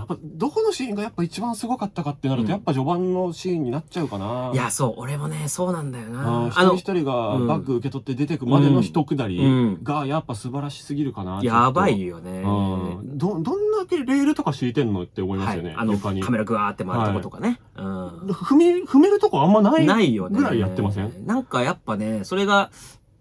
[0.04, 4.50] っぱ、どこのシーンがやっぱ一番すごかったかってなると、うんやっぱ序盤のシーンになっちゃうかな。
[4.52, 6.48] いや、そう、俺もね、そうなんだよあな。
[6.48, 11.40] ー一人一人がうんバッグ受け取って出てくまでの一くだりうんがやっぱ素晴らしすぎるかな。
[11.42, 12.42] やばいよね。
[12.42, 12.48] と。
[12.48, 16.30] うんど、どんだけレールとか敷いてんのって思いますよい、あの、床にカ。
[16.30, 17.60] メラグワーって回るとことかね。
[17.76, 18.08] うん。
[18.30, 19.86] 踏み、踏めるとこあんまない。
[19.86, 20.38] ないよね。
[20.38, 21.26] ぐらいやってません？
[21.26, 22.70] なんかやっぱね、それが、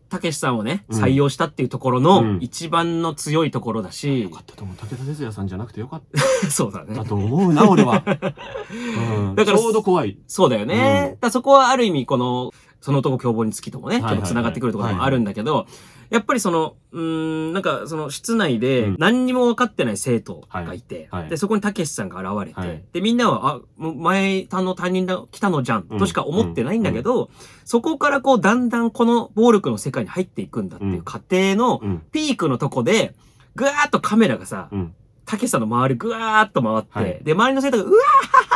[0.10, 4.76] たけしさんをね、うん採用したっていうところうのん一番の強いところだしよ、かったと思う。
[4.76, 6.02] 武田鉄矢さんじゃなくてよかっ
[6.50, 7.06] そうだねた。
[7.06, 8.04] と思うな、俺は。
[8.06, 10.18] うんだからちょうど怖い。
[10.28, 11.12] そうだよね。
[11.14, 15.66] うんだそこはある意味この、その男凶暴につきともね、ちょっと繋がってくるところもあるんだけど、
[16.12, 18.96] やっぱりその、うーん、なんかその室内でうん。
[19.00, 21.22] 何にも分かってない生徒がいて、はい。
[21.22, 22.84] はいで、そこにたけしさんが現れて、はい。
[22.92, 27.30] で、みんなは、あ、前他の他人だ、来たのじゃん、としか思ってないんだけど、
[27.64, 32.04] そこからこう、だんだんこの暴力の世界に入っていくんだっていう過程のうん。
[32.12, 33.16] ピークのとこで、
[33.56, 34.94] ぐわーっとカメラがさ、うん。
[35.24, 37.24] たけしさんの周りぐわーっと回って、はい。
[37.24, 37.94] で、周りの生徒が、うわ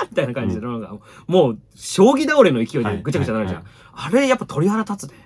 [0.03, 3.63] ーみたいな感じで、なんか、もう、将棋倒れの勢いでぐちゃぐちゃなるじゃん。
[3.63, 3.71] はい。
[3.93, 5.24] あれ、やっぱ鳥肌立つね。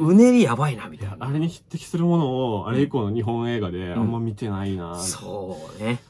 [0.00, 1.16] うねりやばいな、みたいな。
[1.20, 4.98] あれに匹敵するものを、あれ以降の日本映画であんま見てないな。
[4.98, 6.00] そうね。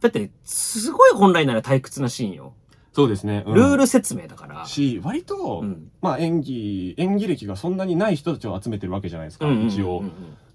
[0.00, 2.54] だって、すごい本来なら退屈なシーンよ。
[2.92, 3.44] そうですね。
[3.46, 4.66] うんルール説明だから。
[4.66, 5.90] し、割と、うん。
[6.02, 10.02] まあ演技、演技歴がそんなにない人たちを集めてるわけじゃないですか、一応。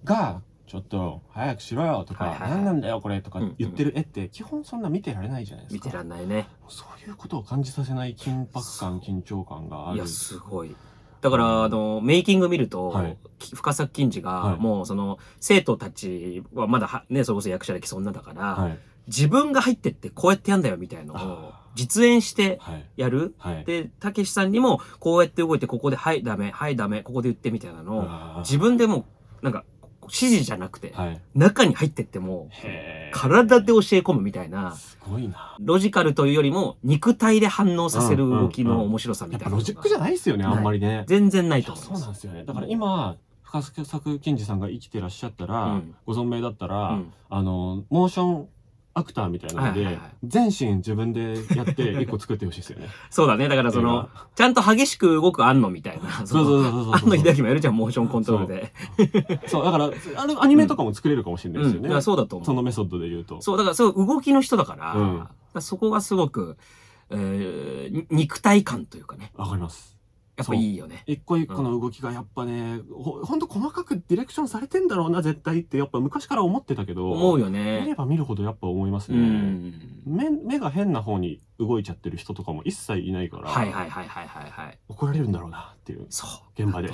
[0.03, 5.85] が、ちょっと、早くしろよとか、はいはいはい何なんだよこれとか言ってる絵って、基本そんな見てられないじゃないですか。
[5.85, 6.47] 見てらんないね。
[6.67, 9.97] そういうことを感じさせない緊迫感、緊張感がある。
[9.97, 10.75] いや、すごい。
[11.21, 18.79] だから、あの、メイキング見ると、はいき深作金次が、はいもう、その、生徒たちはまだは、ね、それこそ役者歴そんなだから、はい。
[19.07, 22.85] 自分が入ってってこうやってやんだよみたいのをあ実演してはい。
[22.97, 23.35] やる？
[23.37, 23.63] はい。
[23.63, 29.05] で、たけしさんにもこうやって動いてここではいダメ、はいダメ、ここで言ってみたいなのを自分でも
[29.43, 29.63] なんか
[30.05, 31.21] 指示じゃなくてはい。
[31.33, 35.55] 中に入ってってもへー体で教え込むみたいなすごいな。
[35.59, 39.61] ロジカルというよりも肉体で反応させる動きの面白さみやったぱいなのが。
[39.61, 41.05] ロジックじゃないですよね、あんまりね。
[41.07, 42.01] 全然ないいやそうと思います。
[42.03, 42.43] なんですよね。
[42.45, 48.47] だから今、深作健二さんが生きてらっしゃったら、うんご存命だったら、うんあの、モーション
[48.97, 52.87] アクターみたいなので、全身自分でやって 一個作ってほしいですよね。
[53.09, 53.49] そうだね。
[53.49, 56.25] だからその、ちゃんと激しく動く安野みたいな。
[56.25, 58.73] そうそうそうそうそう安野秀明もやるじゃん、モーションコントロールで。
[59.47, 59.89] そう、だから、あ
[60.27, 62.01] れ、アニメとかも作れるかもしれないですよね。
[62.01, 62.45] そうだと思う。
[62.45, 63.41] そのメソッドで言うと。
[63.41, 64.77] そう、だからそう動きの人だか
[65.53, 66.55] ら、そこがすごく、
[67.09, 69.33] え肉体感というかね。
[69.35, 69.94] わかります。
[70.37, 71.03] やっぱいいよね。
[71.07, 77.95] 一個一個の動きがやっぱね、ほほんと細かくディレクションされてんだろうな、絶対って、やっぱ昔から思ってたけど、思うよ見ねれ。
[77.95, 79.21] ば見るほどやっぱ思いますうね。
[79.21, 79.73] ん。
[80.05, 84.79] 目目が変な方に動いちゃってる人とかも一切いないから、はいはいはいはいはいはい。
[84.89, 86.63] 怒られるんだろうなっていうそう。
[86.63, 86.91] 現場で。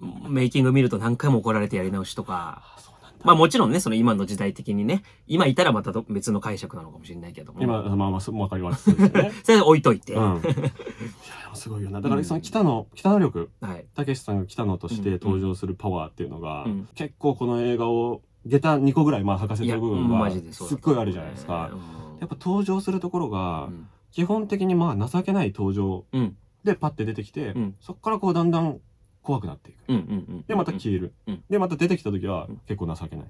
[0.00, 2.62] もうメイキング見ると何回も怒られてやり直しとか。
[2.76, 2.94] あそう
[3.26, 7.60] まあもちろんね、その今の時代的にね、今いたらまたど別の解釈なのかもしれないけども。
[7.60, 8.90] 今、まあまあ、わかります。
[8.94, 9.32] ね。
[9.42, 10.14] それ置いといて。
[10.14, 10.22] うん。
[10.22, 12.00] いや、すごいよな。
[12.00, 13.86] だからその北野、北野力、はい。
[13.94, 21.70] たけしさんが北野として登場するパワーっていうのが、うん結構この映画を、下駄2個ぐらいまあ履かせてる部分うんがすっごいあるじゃないですか。
[21.72, 21.80] うん
[22.18, 28.78] やっぱ登場するところがう、ん基本的にまあ情けない登場うんでパッて出てきて、うんそっからこうだんだん
[29.26, 29.84] 怖くなっていく。
[30.46, 31.12] で、また消える。
[31.26, 33.26] うんで、また出てきた時はうん結構情けない。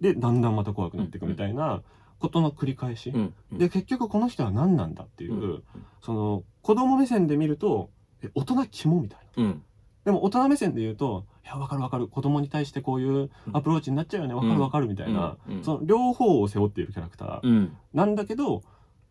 [0.00, 1.82] で、だんだんまた怖くなっていくみたいな
[2.20, 3.12] ことの繰り返し。
[3.50, 5.62] で、結局この人は何なんだっていう、うん
[6.00, 7.90] その子供目線で見ると、
[8.22, 9.42] え大人肝みたいな。
[9.42, 9.62] うん。
[10.04, 12.08] でも大人目線で言うと、いや、わかるわかる。
[12.08, 14.34] 子供に対してこういうアプローチになっちゃうよね。
[14.34, 17.76] わかるわかるみたいな、その両方を背負っているキャラクターうん。
[17.92, 18.62] なんだけど、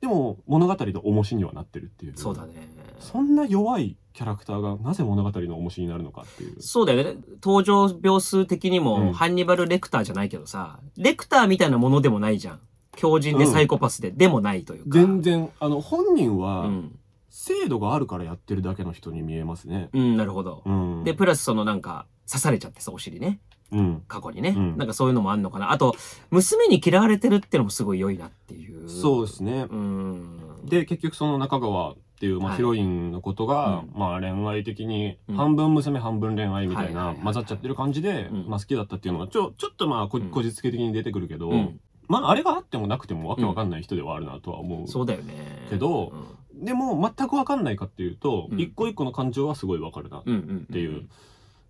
[0.03, 2.13] でも物語の重しにはなってるっていう。
[2.17, 2.67] そうだね。
[2.99, 6.61] そんな弱いキャラクターがなぜ物語の重しになるのかっていう。
[6.61, 7.15] そうだよね。
[7.41, 12.59] 登場秒数的にも、うんハンニバル・レクターじゃないけどさ、レクターみたいなものでもないじゃん。
[12.97, 14.99] 強靭でサイコパスで、でもないというか。
[14.99, 16.99] 全然、あの、本人うは、ん。
[17.29, 19.89] 制度があるからやってるだけの人に見えますね。
[19.93, 20.63] うん、なるほど。
[20.65, 21.03] うん。
[21.05, 23.39] で、プラスそのなんか、刺されちゃってさ、お尻ね。
[23.73, 24.03] うん。
[24.07, 24.53] 過去にね。
[24.55, 25.71] うんなんかそういうのもあんのかな。
[25.71, 25.95] あと、
[26.31, 28.89] 娘に嫌われてるってのもすごい良いなっていう。
[28.89, 29.67] そうですね。
[29.69, 30.39] うん。
[30.65, 44.87] で、結局その中川っていう、まあ、はいヒロインのことが、うんまあ、恋愛的に、うん半分娘、半分恋愛みたいな混ざっちゃってる感じで、うんまあ、好きだったっていうのが、ちょ、ちょっとまあ、こうんこじつけ的に出てくるけど、うんまあ、あれがあってもなくてもわけわかんない人ではあるなとは思う。
[44.87, 45.67] そうだよね。
[45.69, 46.13] けど
[46.53, 50.21] でも、全くわかんないかっていうと、うん一個一個の感情はすごいわかるな。
[50.25, 50.57] うん、うん、うん。
[50.57, 51.07] っていう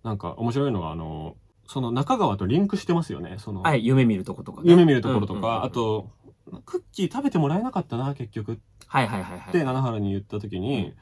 [0.04, 1.34] なんか、面白いのが、あの、
[1.66, 3.36] その中川とリンクしてますよね。
[3.38, 4.70] その、はい、夢見るとことかね。
[4.70, 6.10] 夢見るところとうんうんうんか、あ、と、
[6.64, 9.48] クッキー食べてもらえなかったな、結局はいはいはいはい。
[9.48, 10.94] って七原に言った時に、うん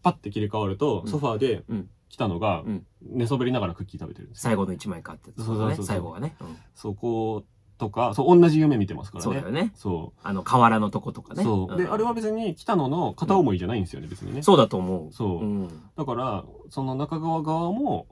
[0.00, 5.32] パッて切り替わると、うんソファーでうん来たのが、うん寝そべりながらクッキー食べてるんですよ最後の一枚かって。
[5.36, 6.36] そうそうそうそう最後がね。
[6.40, 7.44] うんそこ
[7.78, 9.24] とか、そう、同じ夢見てますからね。
[9.24, 9.72] そうだよね。
[9.74, 11.36] そあの、河原のとことかう。
[11.36, 11.44] ね。
[11.44, 11.76] そう。
[11.76, 14.42] で、んあれは別に北野の片思いじゃないんですよね、別にね。
[14.42, 15.12] そうだと思う。
[15.12, 15.68] そううん。
[15.96, 18.06] だから、その中川側も、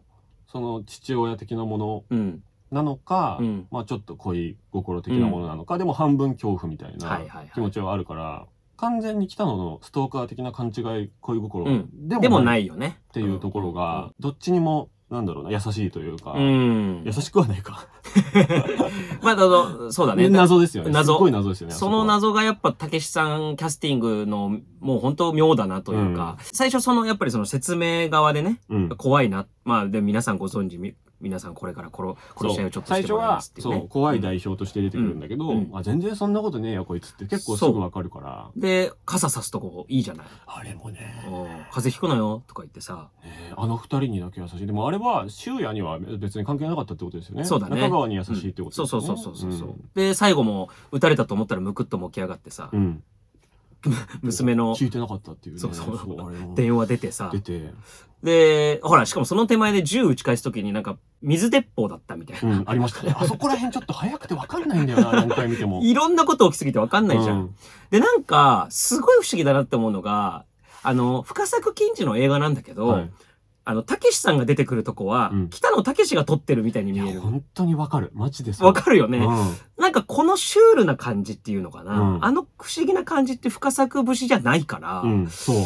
[0.47, 2.43] その父親的なものうん。
[2.71, 3.67] なのか、うん。
[3.71, 12.99] まあちょっと恋心的なものなのか、でも半分恐怖みたいなはいはいはい気持ちはあるから、完全に北野のストーカー的な勘違い恋心うんででももないないよね。
[13.11, 17.03] っていうところが、どっちにも、なんだろうな、優しいというか、うん。
[17.05, 17.87] 優しくはないか。
[19.23, 20.29] まあ、あの、そうだね。
[20.29, 20.91] 謎ですよね。
[20.91, 21.75] 謎すっごい謎ですよね。
[21.75, 28.61] その謎がやっぱ、たけしさんキャスティングの、もう本当妙だなというか、最初その、やっぱりその説明側でね。
[28.69, 28.89] うん。
[28.89, 29.47] 怖いな。
[29.65, 33.63] まあ、で、皆さんご存知、み皆さんこれから殺、殺し合いをちょっとしてね。
[33.63, 35.59] そう怖い代表として出てくるんだけど、うん。
[35.59, 35.77] うん。
[35.77, 38.51] あ全然そんなことねえよこいつって結構すぐわかるから。
[38.57, 40.27] で、傘さすとこいいじゃない。
[40.47, 41.25] あれもね。
[41.27, 43.11] うん風邪ひくなよとか言ってさ。
[43.25, 44.67] ねあの二人にだけ優しい。
[44.67, 47.45] でもあれは周也には別に関係なかったってことですよね。
[47.45, 47.77] そうだね。
[47.77, 49.23] 中川に優しいってことそうですよね。
[49.23, 49.75] そうそうそうそう。
[49.95, 53.03] で、最後も撃たれたと思ったらむくっと起き上がってさ、うん、うん
[54.23, 54.75] 娘の。
[54.75, 55.61] 聞いてなかったっていうね。
[55.61, 55.97] そうそう。
[55.97, 57.31] あれも電話出てさ。
[57.33, 57.73] 出、て、
[58.23, 62.59] で、ほら、しかもその手前で銃撃ち返すときになんか水鉄砲だったみたいな。
[62.59, 63.15] うん、ありましたね。
[63.19, 65.81] あそこら辺ちょっと早くてわかんないんだよな 何回見ても。
[65.83, 67.39] いろんなこと起きすぎてわかんないじゃん。
[67.39, 67.55] うん。
[67.91, 70.45] で、なんか、すごい不思議だなって思うのが、
[70.83, 73.11] あの、深作金次の映画なんだけど、はい
[73.67, 77.17] あの、たけしさんが出てくるとこは、うん北野たけしが撮ってるみたいにい見える。
[77.17, 82.01] や本当にわかるマジでそうわかるよね、うんなんかこのシュールな感じっていうのかな。
[82.01, 85.57] うんあの不思議な感じって深作節じゃないから、うん、そう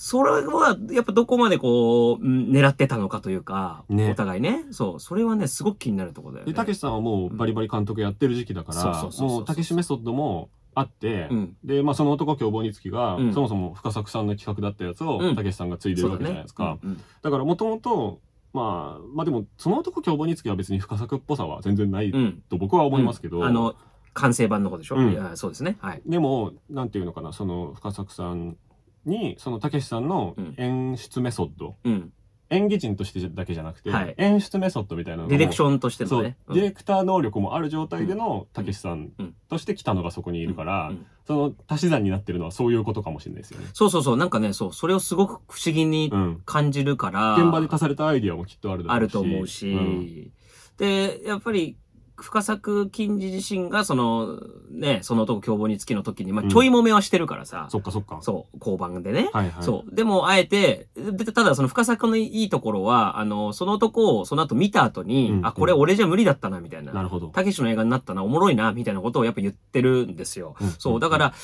[0.00, 4.64] それはやっぱどこまでこう、うん狙ってたのかというか、ねお互いね。
[4.70, 5.00] そう。
[5.00, 6.52] それはね、すごく気になるところだよね。
[6.52, 11.56] でたけしさんはもうバリバリ監督やってる時期だからそうそうそうそうもうたけしメソッドもあって、うん。
[11.64, 16.78] で、まあ、その男凶暴につきが、うんそもそも深作さんの企画だったやつをうんたけしさんが継いでるわけじゃないですか。
[16.82, 18.20] うんうんだからもともと
[18.52, 22.42] まあまあでもその男凶暴につきは別に深作っぽさは全然ないうん。
[22.48, 23.74] と僕は思いますけど、うんあの、
[24.14, 25.76] 完成版の方でしょ、うんそうですね。
[25.80, 26.02] はい。
[26.06, 28.56] でもなんていうのかなその深作さん
[29.04, 32.12] にそのたけしさんのうん演出メソッド、うん。
[32.50, 36.36] 演技人としてだけじゃなくて、はい演出メソッドみたいなのがディレクションとしてそう、のね。
[36.48, 43.66] ディレクター能力もある状態でのたけしさんうんとして来たのがそこにいるから、うんその足し算になってるのはそういうことかもしれないですよね。
[43.74, 44.16] そうそうそう。
[44.16, 46.42] なんかね、そう、それをすごく不思議にうん。
[46.46, 48.96] 感じるから、現場で足されたアイディアもきっとあるだろうし。
[48.96, 50.32] あると思うし、うん
[50.78, 51.76] で、やっぱり、
[52.20, 58.18] 深作金次自身が、その、ね、その男凶暴につきの時に、まあ、うんちょい揉めはしてるからさ、そっかそっか。
[58.22, 59.30] そう、交番でね。
[59.32, 59.64] はいはい。
[59.64, 59.94] そう。
[59.94, 66.92] でも、あえて、でただその深作のいいところは、あの、その男をその後見た後に、うんあ、これ俺じゃ無理だったな、みたいな。
[66.92, 67.28] なるほど。
[67.28, 70.56] たけしの映画になったな、おもろいな、みたいなことをやっぱ言ってるんですよ。
[70.60, 71.34] うんそう、だから、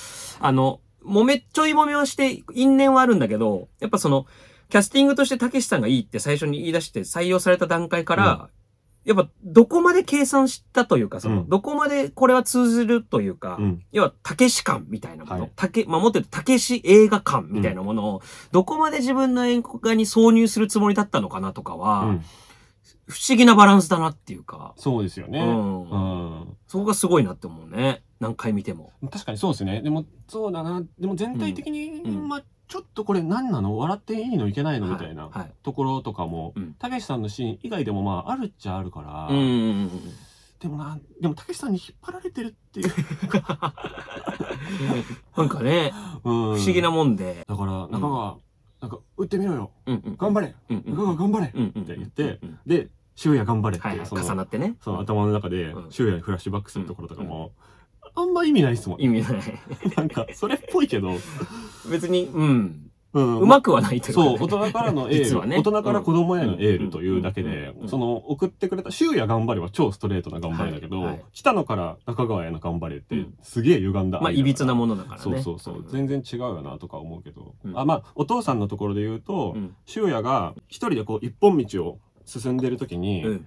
[0.40, 4.26] あの、揉め、ちょい揉めはして、因縁はあるんだけど、やっぱその、
[4.70, 8.48] キャスティングとしてたけしさんがいいって最初に言い出して採用された段階から、
[9.04, 13.82] やっぱどこまで計算したというか、その、うんどこまでこれは通ずるというか、うん。
[13.92, 22.24] 要は、たけし感みたいなものはい、たけ、まあ、もっと言うと、たけし映画館みたいなものを、どこまで自分の映画に挿入するつもりだったのかなとかは、うん。
[23.06, 25.40] 不思議なバランスだなっていうか、そうですよね。
[25.40, 25.96] うんう
[26.44, 26.56] ん。
[26.66, 28.02] そこがすごいなって思うね。
[28.20, 28.92] 何回見ても。
[29.10, 29.82] 確かにそうですね。
[29.82, 30.82] でも、そうだな。
[30.98, 33.76] でも全体的に、うんまあ、ちょっとこれ何なの？
[33.76, 34.48] 笑っていいの？
[34.48, 34.88] いけないの？
[34.88, 35.38] みたいなはい。
[35.38, 36.52] はいところとかも。
[36.56, 39.48] うん、たけしさんのシーン以外でもまあ、あるっちゃあるから、うんうんう
[39.84, 39.90] ん
[40.60, 42.88] でもな、でもたけしさんに引っ張られてるっていう。
[45.36, 45.92] なんかね、
[46.24, 46.32] うん。
[46.54, 47.44] 不思議なもんで。
[47.46, 48.38] だから、中川、
[48.80, 49.70] なんか、打ってみろよ。
[49.84, 50.16] うんうん。
[50.16, 50.54] 頑張れ。
[50.70, 50.94] うんうん。
[50.94, 51.52] 中川頑張れ。
[51.54, 52.58] うんうんって言ってうんうん。
[52.66, 54.76] で、修也頑張れって、はいはい、その重なってね。
[54.80, 57.52] その頭の中でうん、修也にフラッシュバックするところとかも、
[58.16, 59.00] あんま意味ないっすもん。
[59.00, 59.32] 意味ない。
[59.96, 61.12] なんか、それっぽいけど、
[61.90, 62.80] 別に、うん。
[63.12, 63.40] うん。
[63.40, 64.22] うまくはないというか。
[64.24, 65.56] ねそう、大人からのエール、実はね。
[65.56, 67.50] 大人から子供へのエールというだけうん。
[67.50, 67.88] でう、ん。
[67.88, 71.06] その、送ってくれた、修也頑張れは超ストレートな頑張れだけど、はい。
[71.06, 74.20] はい来たのから中川への頑張れってうん、すげえ歪んだ。
[74.20, 75.22] まあ、いびつなものだからね。
[75.22, 75.88] そうそうそう、ん。
[75.88, 77.78] 全然違うよなとか思うけど、うん。
[77.78, 79.74] あまあお父さんのところで言うと、うん。
[79.84, 83.46] 修也が一人でこう一本道を進んでる時に「うん。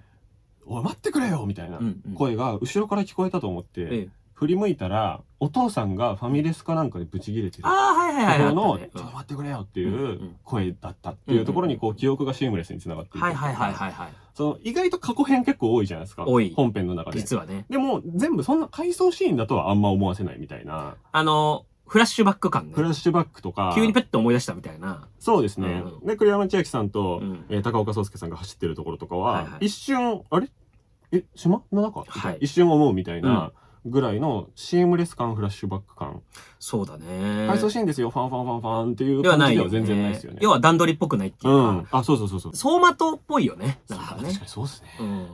[0.66, 1.80] おい待ってくれよ!」みたいな
[2.14, 8.38] 声が後ろから聞こえたと思って、ええ振り向いたらお父さんがファミレスかなんかでブチギレてるああ、はいはいはい。
[8.38, 10.36] ところの、ちょっと待ってくれよっていうんううん。
[10.44, 14.08] 声だったっていうところにこう記憶がシームレスにつながっていくはいはいはいはいはい。
[14.34, 16.24] その意外と過去編結構多いじゃないですか。
[16.24, 16.52] 多い。
[16.54, 17.18] 本編の中で。
[17.18, 17.66] 実はね。
[17.68, 20.94] でも全部そんな回想シーンだとはあんま思わせないみたいな。
[21.10, 22.74] あの、フラッシュバック感ね。
[22.74, 22.82] フ。
[22.82, 23.72] ラッシュバックとか。
[23.74, 25.08] 急にペッと思い出したみたいな。
[25.18, 25.82] そうですね。
[25.84, 27.44] うんで、栗山千明さんと、うん。
[27.48, 29.66] えー高岡壮介さんが走ってるところとかは、はいはい。
[29.66, 30.48] 一瞬、あれ？
[31.10, 31.62] え、島？
[31.72, 32.38] の中、はい。
[32.40, 33.52] 一瞬思うみたいな
[33.84, 36.20] ぐらいのシームレス感、フラッシュバック感。
[36.58, 37.46] そうだね。
[37.48, 40.38] 回想シーンですよ、ファンファンファンファンっていうではないよ、感じでは全然ないですよね。
[40.42, 41.88] 要は段取りっぽくないっていううか、ん。
[41.92, 42.52] あ、そうそうそうそう。
[42.52, 43.80] 走馬灯っぽいよね。
[43.88, 44.40] なんかねあ確か。
[44.44, 44.88] にそうですね。
[45.00, 45.26] うん。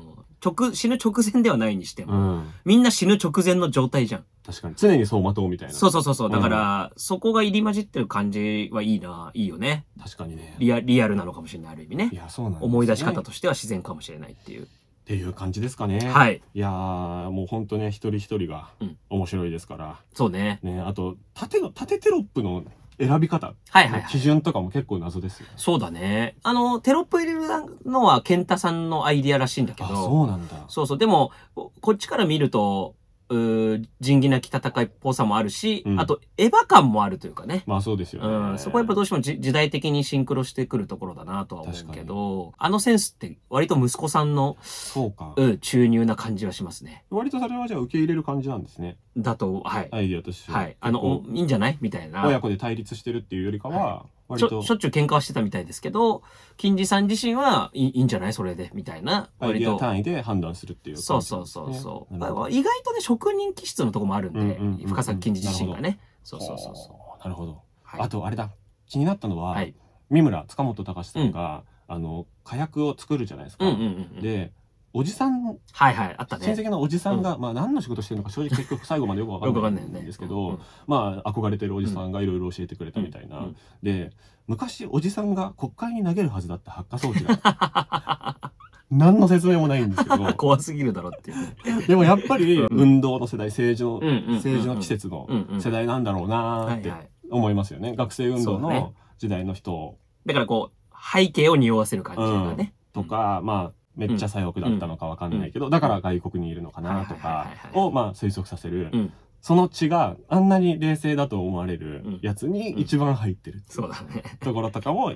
[0.44, 2.44] 直、死ぬ直前ではないにしても、うん。
[2.66, 4.24] みんな死ぬ直前の状態じゃん。
[4.44, 4.74] 確かに。
[4.76, 5.74] 常に走馬灯みたいな。
[5.74, 6.30] そうそうそうそう。
[6.30, 9.86] だから、そこが入り混じってる感じはいいな、いいよね。
[10.02, 10.54] 確かにね。
[10.58, 12.16] リアリアルなのかもしれない、ある意味ねい。
[12.16, 14.68] や、そうなんね思い出し方としては自然かもしれないっていう。
[15.04, 16.00] っていう感じですかね。
[16.08, 16.40] はい。
[16.54, 20.00] いやー、もう本当ね、一人一人がうん面白いですから。
[20.14, 20.60] そうね。
[20.62, 22.64] ね、あと、縦の、縦テロップの
[22.98, 23.48] 選び方。
[23.48, 25.46] はいはいはい基準とかも結構謎ですよ。
[25.56, 26.36] そうだね。
[26.42, 27.42] あの、テロップ入れる
[27.84, 30.56] のは、ケンタさんのアイディアらしいんだけあ、ど、そうなんだ。
[30.68, 30.98] そうそう。
[30.98, 32.94] でも、ここっちから見ると、
[33.28, 37.62] うー仁義なき戦いっぽさもあるし、うんあと、エヴァ感もあるというかね。
[37.66, 38.28] まあそうですよね。
[38.28, 45.32] うん、そこはやっぱどうしてもじ時代的にシンクロしてくるところだなとは思うけど、あのセンスって割と息子さんの、そうか。
[45.36, 47.04] うん、注入な感じはしますね。
[47.10, 48.98] 割とそれはじゃあ受け入れる感じなんですね。
[49.16, 49.88] だと、はい。
[49.90, 50.52] アイディアとして。
[50.52, 50.76] はい。
[50.80, 51.78] あの、いいんじゃない？
[51.80, 52.22] みたいな。
[52.22, 54.06] 構親子で対立してるっていうよりかは、
[54.36, 56.22] しょしょっちゅう喧嘩はしてたみたいですけど、
[56.56, 59.30] 金次さん自身はいいいいんじゃないそれで、みたいな。
[59.38, 59.76] 割と。
[59.76, 61.46] 単位で判断するっていうそうそう。
[61.46, 62.14] そうそう。
[62.14, 62.18] 意
[62.62, 65.98] 外とね、職人気質のとこもあるんで、うんうんうんうん深作金次自身がね。
[66.22, 67.22] そうそうそうそう。
[67.22, 67.62] なるほど。
[67.82, 68.50] はいあと、あれだ。
[68.86, 69.74] 気になったのは、はい。
[70.10, 73.66] 三村塚本隆さんが、あの、火薬を作るじゃないですか。
[73.66, 74.22] うんうんうんうん。
[74.22, 74.52] で、
[74.94, 76.46] おじさんはいはい、あったね。
[76.46, 83.38] 親戚のおじさんが、まあ何の仕事してるのか正直結局最後までよくわかんないんですけど、 うんまあ憧れてるおじさんがいろいろ教えてくれたみたいな。
[83.38, 84.10] うんうんで、
[84.46, 88.38] 昔おじさんが国会に投げるはずだった発火装置が、
[88.90, 91.86] 何の説明もないんですけど、 怖すぎるだろっていうね。
[91.86, 97.14] でもやっぱりうん運動の世代、政治の、うんうんうんうん政治の季節のうんうん世代なんだろうなーって。
[97.30, 97.94] 思いますよね。
[97.96, 102.74] 学生運動の時代の人だからこう、背景を匂わせる感じがね。
[102.92, 114.22] とか、まあ、めっちゃ左翼だったのかわかんないけど、だから外国にいるのかなとかを、まあ、推測させるうんその血があんなに冷静だと思われうんるやつに一番入ってるそうだね。
[114.40, 115.12] ところとかも、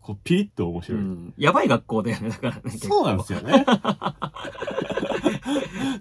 [0.00, 1.00] こう、ピリッと面う白い。
[1.00, 1.34] ん。
[1.36, 2.70] やばい学校だよね、だからね。
[2.70, 3.64] そうなんですよね。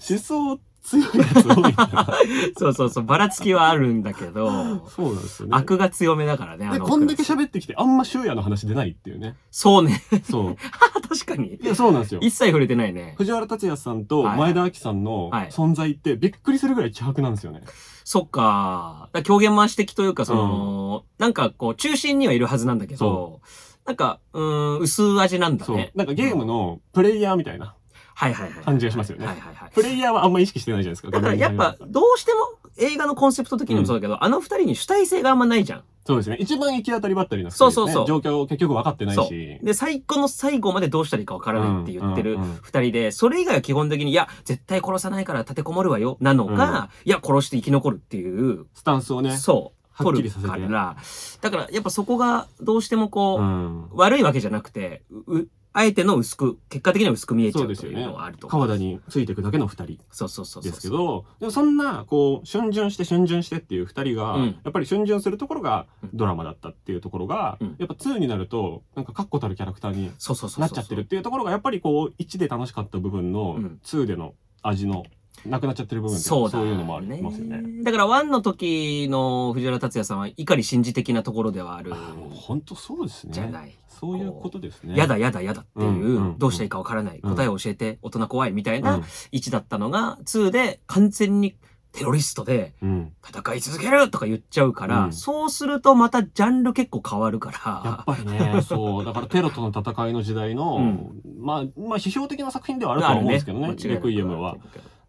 [0.10, 2.08] 思想強いやつ多いな。
[2.58, 5.56] そうそうそう、ばらつきはあるんだけど、そうなんですよね。
[5.56, 9.36] 悪が強めだからね、あで、のこんだけ喋ってきて、あんま修也の話出ないっていうね。
[9.52, 10.04] そうね。
[10.30, 10.56] そう。
[11.08, 11.66] 確かにい。
[11.66, 12.20] や、そうなんですよ。
[12.22, 13.16] 一切触れてないね。
[13.18, 17.62] 藤原竜也さんとはい前田亜紀さんのはい存在ってびっくりするぐらい希薄なんですよね。
[18.04, 19.10] そっか。
[19.14, 23.42] だから狂言回し的というか、その、なんかこう、中心にはいるはずなんだけどそ、
[23.86, 25.92] なんか、うーん、薄味なんだそうね。。
[25.96, 27.76] なんかゲームのプレイヤーみたいな
[28.22, 28.64] はいはいはい。
[28.64, 29.72] 感じがしますよねはいはいはい。
[29.74, 31.10] プレイヤーはあんま意識してないじゃないですか。
[31.10, 32.40] だからやっぱ、どうしても
[32.78, 35.84] 映画のコンセプト的にもそうだけど、あの二人に主体性があんまないじゃん。
[36.06, 36.38] そうですね。
[36.40, 39.60] 一番行き当たりばったりな、そうそうそう状況結局分かってないし。
[39.64, 49.38] で、最後の最後までどうしたらいいかわからないって言ってるうんうんうん二人で、それ以外は基本的に、いや、絶対殺さないから立てこもるわよ、なのか、いや、殺して生き残るっていう、スタンスをね。
[49.38, 50.96] そう、はっ取るきりさせてから、
[51.42, 53.90] だからやっぱそこがどうしてもこう、うん。
[53.92, 58.68] 悪いわけじゃなくて、う、あえての薄く、結果的には薄く見えちゃそうですよねうというのはあると思う。
[58.68, 60.00] 川田についていくだけの二人。
[60.10, 60.64] そうそうそう。
[60.64, 64.46] ですけど、でもそんな、こう、春巡して春巡してっていう二人が、うん。
[64.48, 66.10] やっぱり春巡するところがうん。
[66.14, 67.76] ドラマだったっていうところが、うん。
[67.80, 70.12] やっぱ2になると、なんか確固たるキャラクターに。
[70.58, 73.80] なっちゃってるっていうところが、やっぱりこう、1で楽しかった部分のうん。
[73.84, 75.06] 2での味の、
[75.46, 77.84] なくなっちゃってる部分そうだそういうのもありますよね。
[77.84, 81.94] だから、ワンの時の藤原竜也さんは、碇シンジ的なところではある
[82.32, 83.34] 本当そうですね。
[83.34, 83.76] じゃない。
[83.90, 84.96] そういうことですね。
[84.98, 91.56] やだやだやだっていう、どうしていいかわからない、うん答えを教えて、大人怖いみたいうんな位置だったのが、2で完全に
[91.92, 93.12] テロリストでうん。
[93.28, 99.06] 戦い続けるとか言っちゃうから、うんそうするとまたジャンル結構変わるかやっら、ぱりね、そう。
[99.06, 104.58] だからテロとの戦いの時代の、 うんまあ、まあ、批評的な作品ではあるとは思うんですけどね、レクイエムは。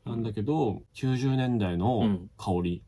[0.05, 2.30] なんだけど、90年代うのん。
[2.36, 2.82] 香り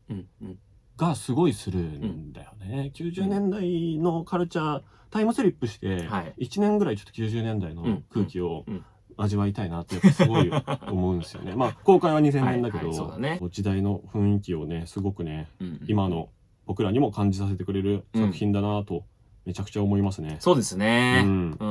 [0.96, 2.90] がすごいするんだよね。
[2.94, 8.04] 90年代のカルチャー、タイムスリップしてはい、1年ぐらいちょっと90年代のうん。
[8.10, 8.84] 空気をうん。
[9.16, 10.50] 味わいたいなってやっぱすごい
[10.88, 11.54] 思うんですよね。
[11.56, 13.38] まあ、公開は2000年だけはいはいそうだね。
[13.40, 16.30] ど、時代の雰囲気をね、すごくね、うん今の
[16.66, 19.04] 僕らにも感じさせてくれる作品だなと、
[19.44, 20.38] めちゃくちゃ思いますね。
[20.40, 21.22] そうですね。
[21.24, 21.56] うん。
[21.60, 21.64] う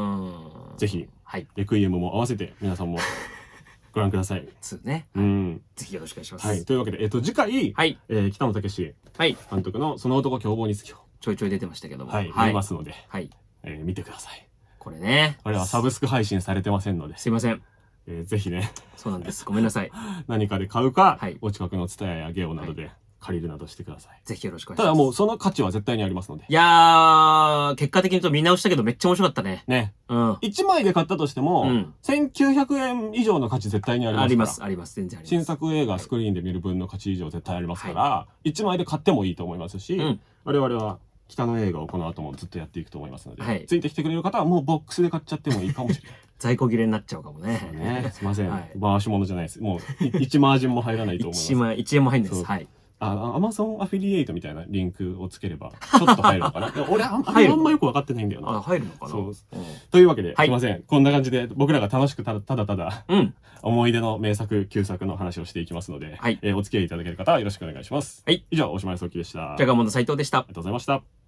[0.75, 0.77] ん。
[0.77, 1.47] ぜひ、はい。
[1.55, 2.99] レクイエムも合わせて皆さんも
[3.93, 4.47] ご覧ください。
[4.61, 5.07] 2ね。
[5.15, 5.61] うん。
[5.75, 6.47] ぜひよろしくお願いします。
[6.47, 6.65] はい。。
[6.65, 7.99] というわけで、えっと、次回、はい。
[8.09, 9.37] えー北野武はい。
[9.51, 12.11] 監督のその男凶暴につきを、ちょいちょい出てましたけども。
[12.11, 12.47] はい、はい。
[12.49, 13.29] 見ますので、はい。
[13.63, 14.47] えー見てください。
[14.79, 15.37] これね。
[15.43, 17.61] あれはサブスク配信されてませんので、すいません。
[18.07, 19.45] えーぜひね、そうなんです。
[19.45, 19.91] ごめんなさい。
[20.27, 22.91] 何かで買うか、はいお近くのツタヤやゲオなどで
[23.23, 24.19] 借りるなどしてください。
[24.25, 24.87] ぜひよろしくお願いします。
[24.87, 26.45] ただもうその価値は絶対にありますので。
[26.49, 29.63] いやー、結果的に言うと見直したけどめっちゃ面白かったね。
[29.67, 29.93] ね。
[30.09, 30.33] うん。
[30.33, 34.25] 1枚で買ったとしても、うん1900円以上の価値絶対にありますから。
[34.25, 34.95] あります、あります。
[34.95, 35.29] 全然あります。
[35.29, 40.99] 新作映画スクリーンで見る分の価値以上絶対ありますから、1枚で買ってもいいと思いますし、うん我々は
[41.29, 46.17] 北の映画をこの後もずっとやっていくと思いますので、はいついてきてくれる方はもうボックスで買っちゃってもいいかもしれない。
[46.39, 47.71] 在庫切れになっちゃうかもね。
[47.73, 49.61] ね、すいません、 はい回し物じゃないです。
[49.61, 51.55] もうい1マージンも入らないと思います一。
[51.55, 52.41] 万、一円も入んないです。
[52.41, 52.67] そうはい。
[53.03, 56.73] あ、アマゾンアフィリエイトみたいなリンクをつければ、ちょっと入るのかな？
[56.89, 58.61] 俺あん、あんまよくわかってないんだよあ、な。
[58.61, 59.11] 入るのかな？
[59.11, 59.33] そう
[59.91, 60.83] というわけで、はいすいません。
[60.83, 63.19] こんな感じで僕らが楽しくただただただうん。
[63.19, 63.33] うん。
[63.63, 68.23] 思い出の名作、旧作の話をしていきますので、はいえーお付き合いいただける方はよろしくお願いします。
[68.25, 68.43] はい。
[68.51, 69.55] 以上、おしまいそきでした。
[69.57, 70.47] ジャガモンド斉藤でしたあり。
[70.49, 71.22] がとうございました。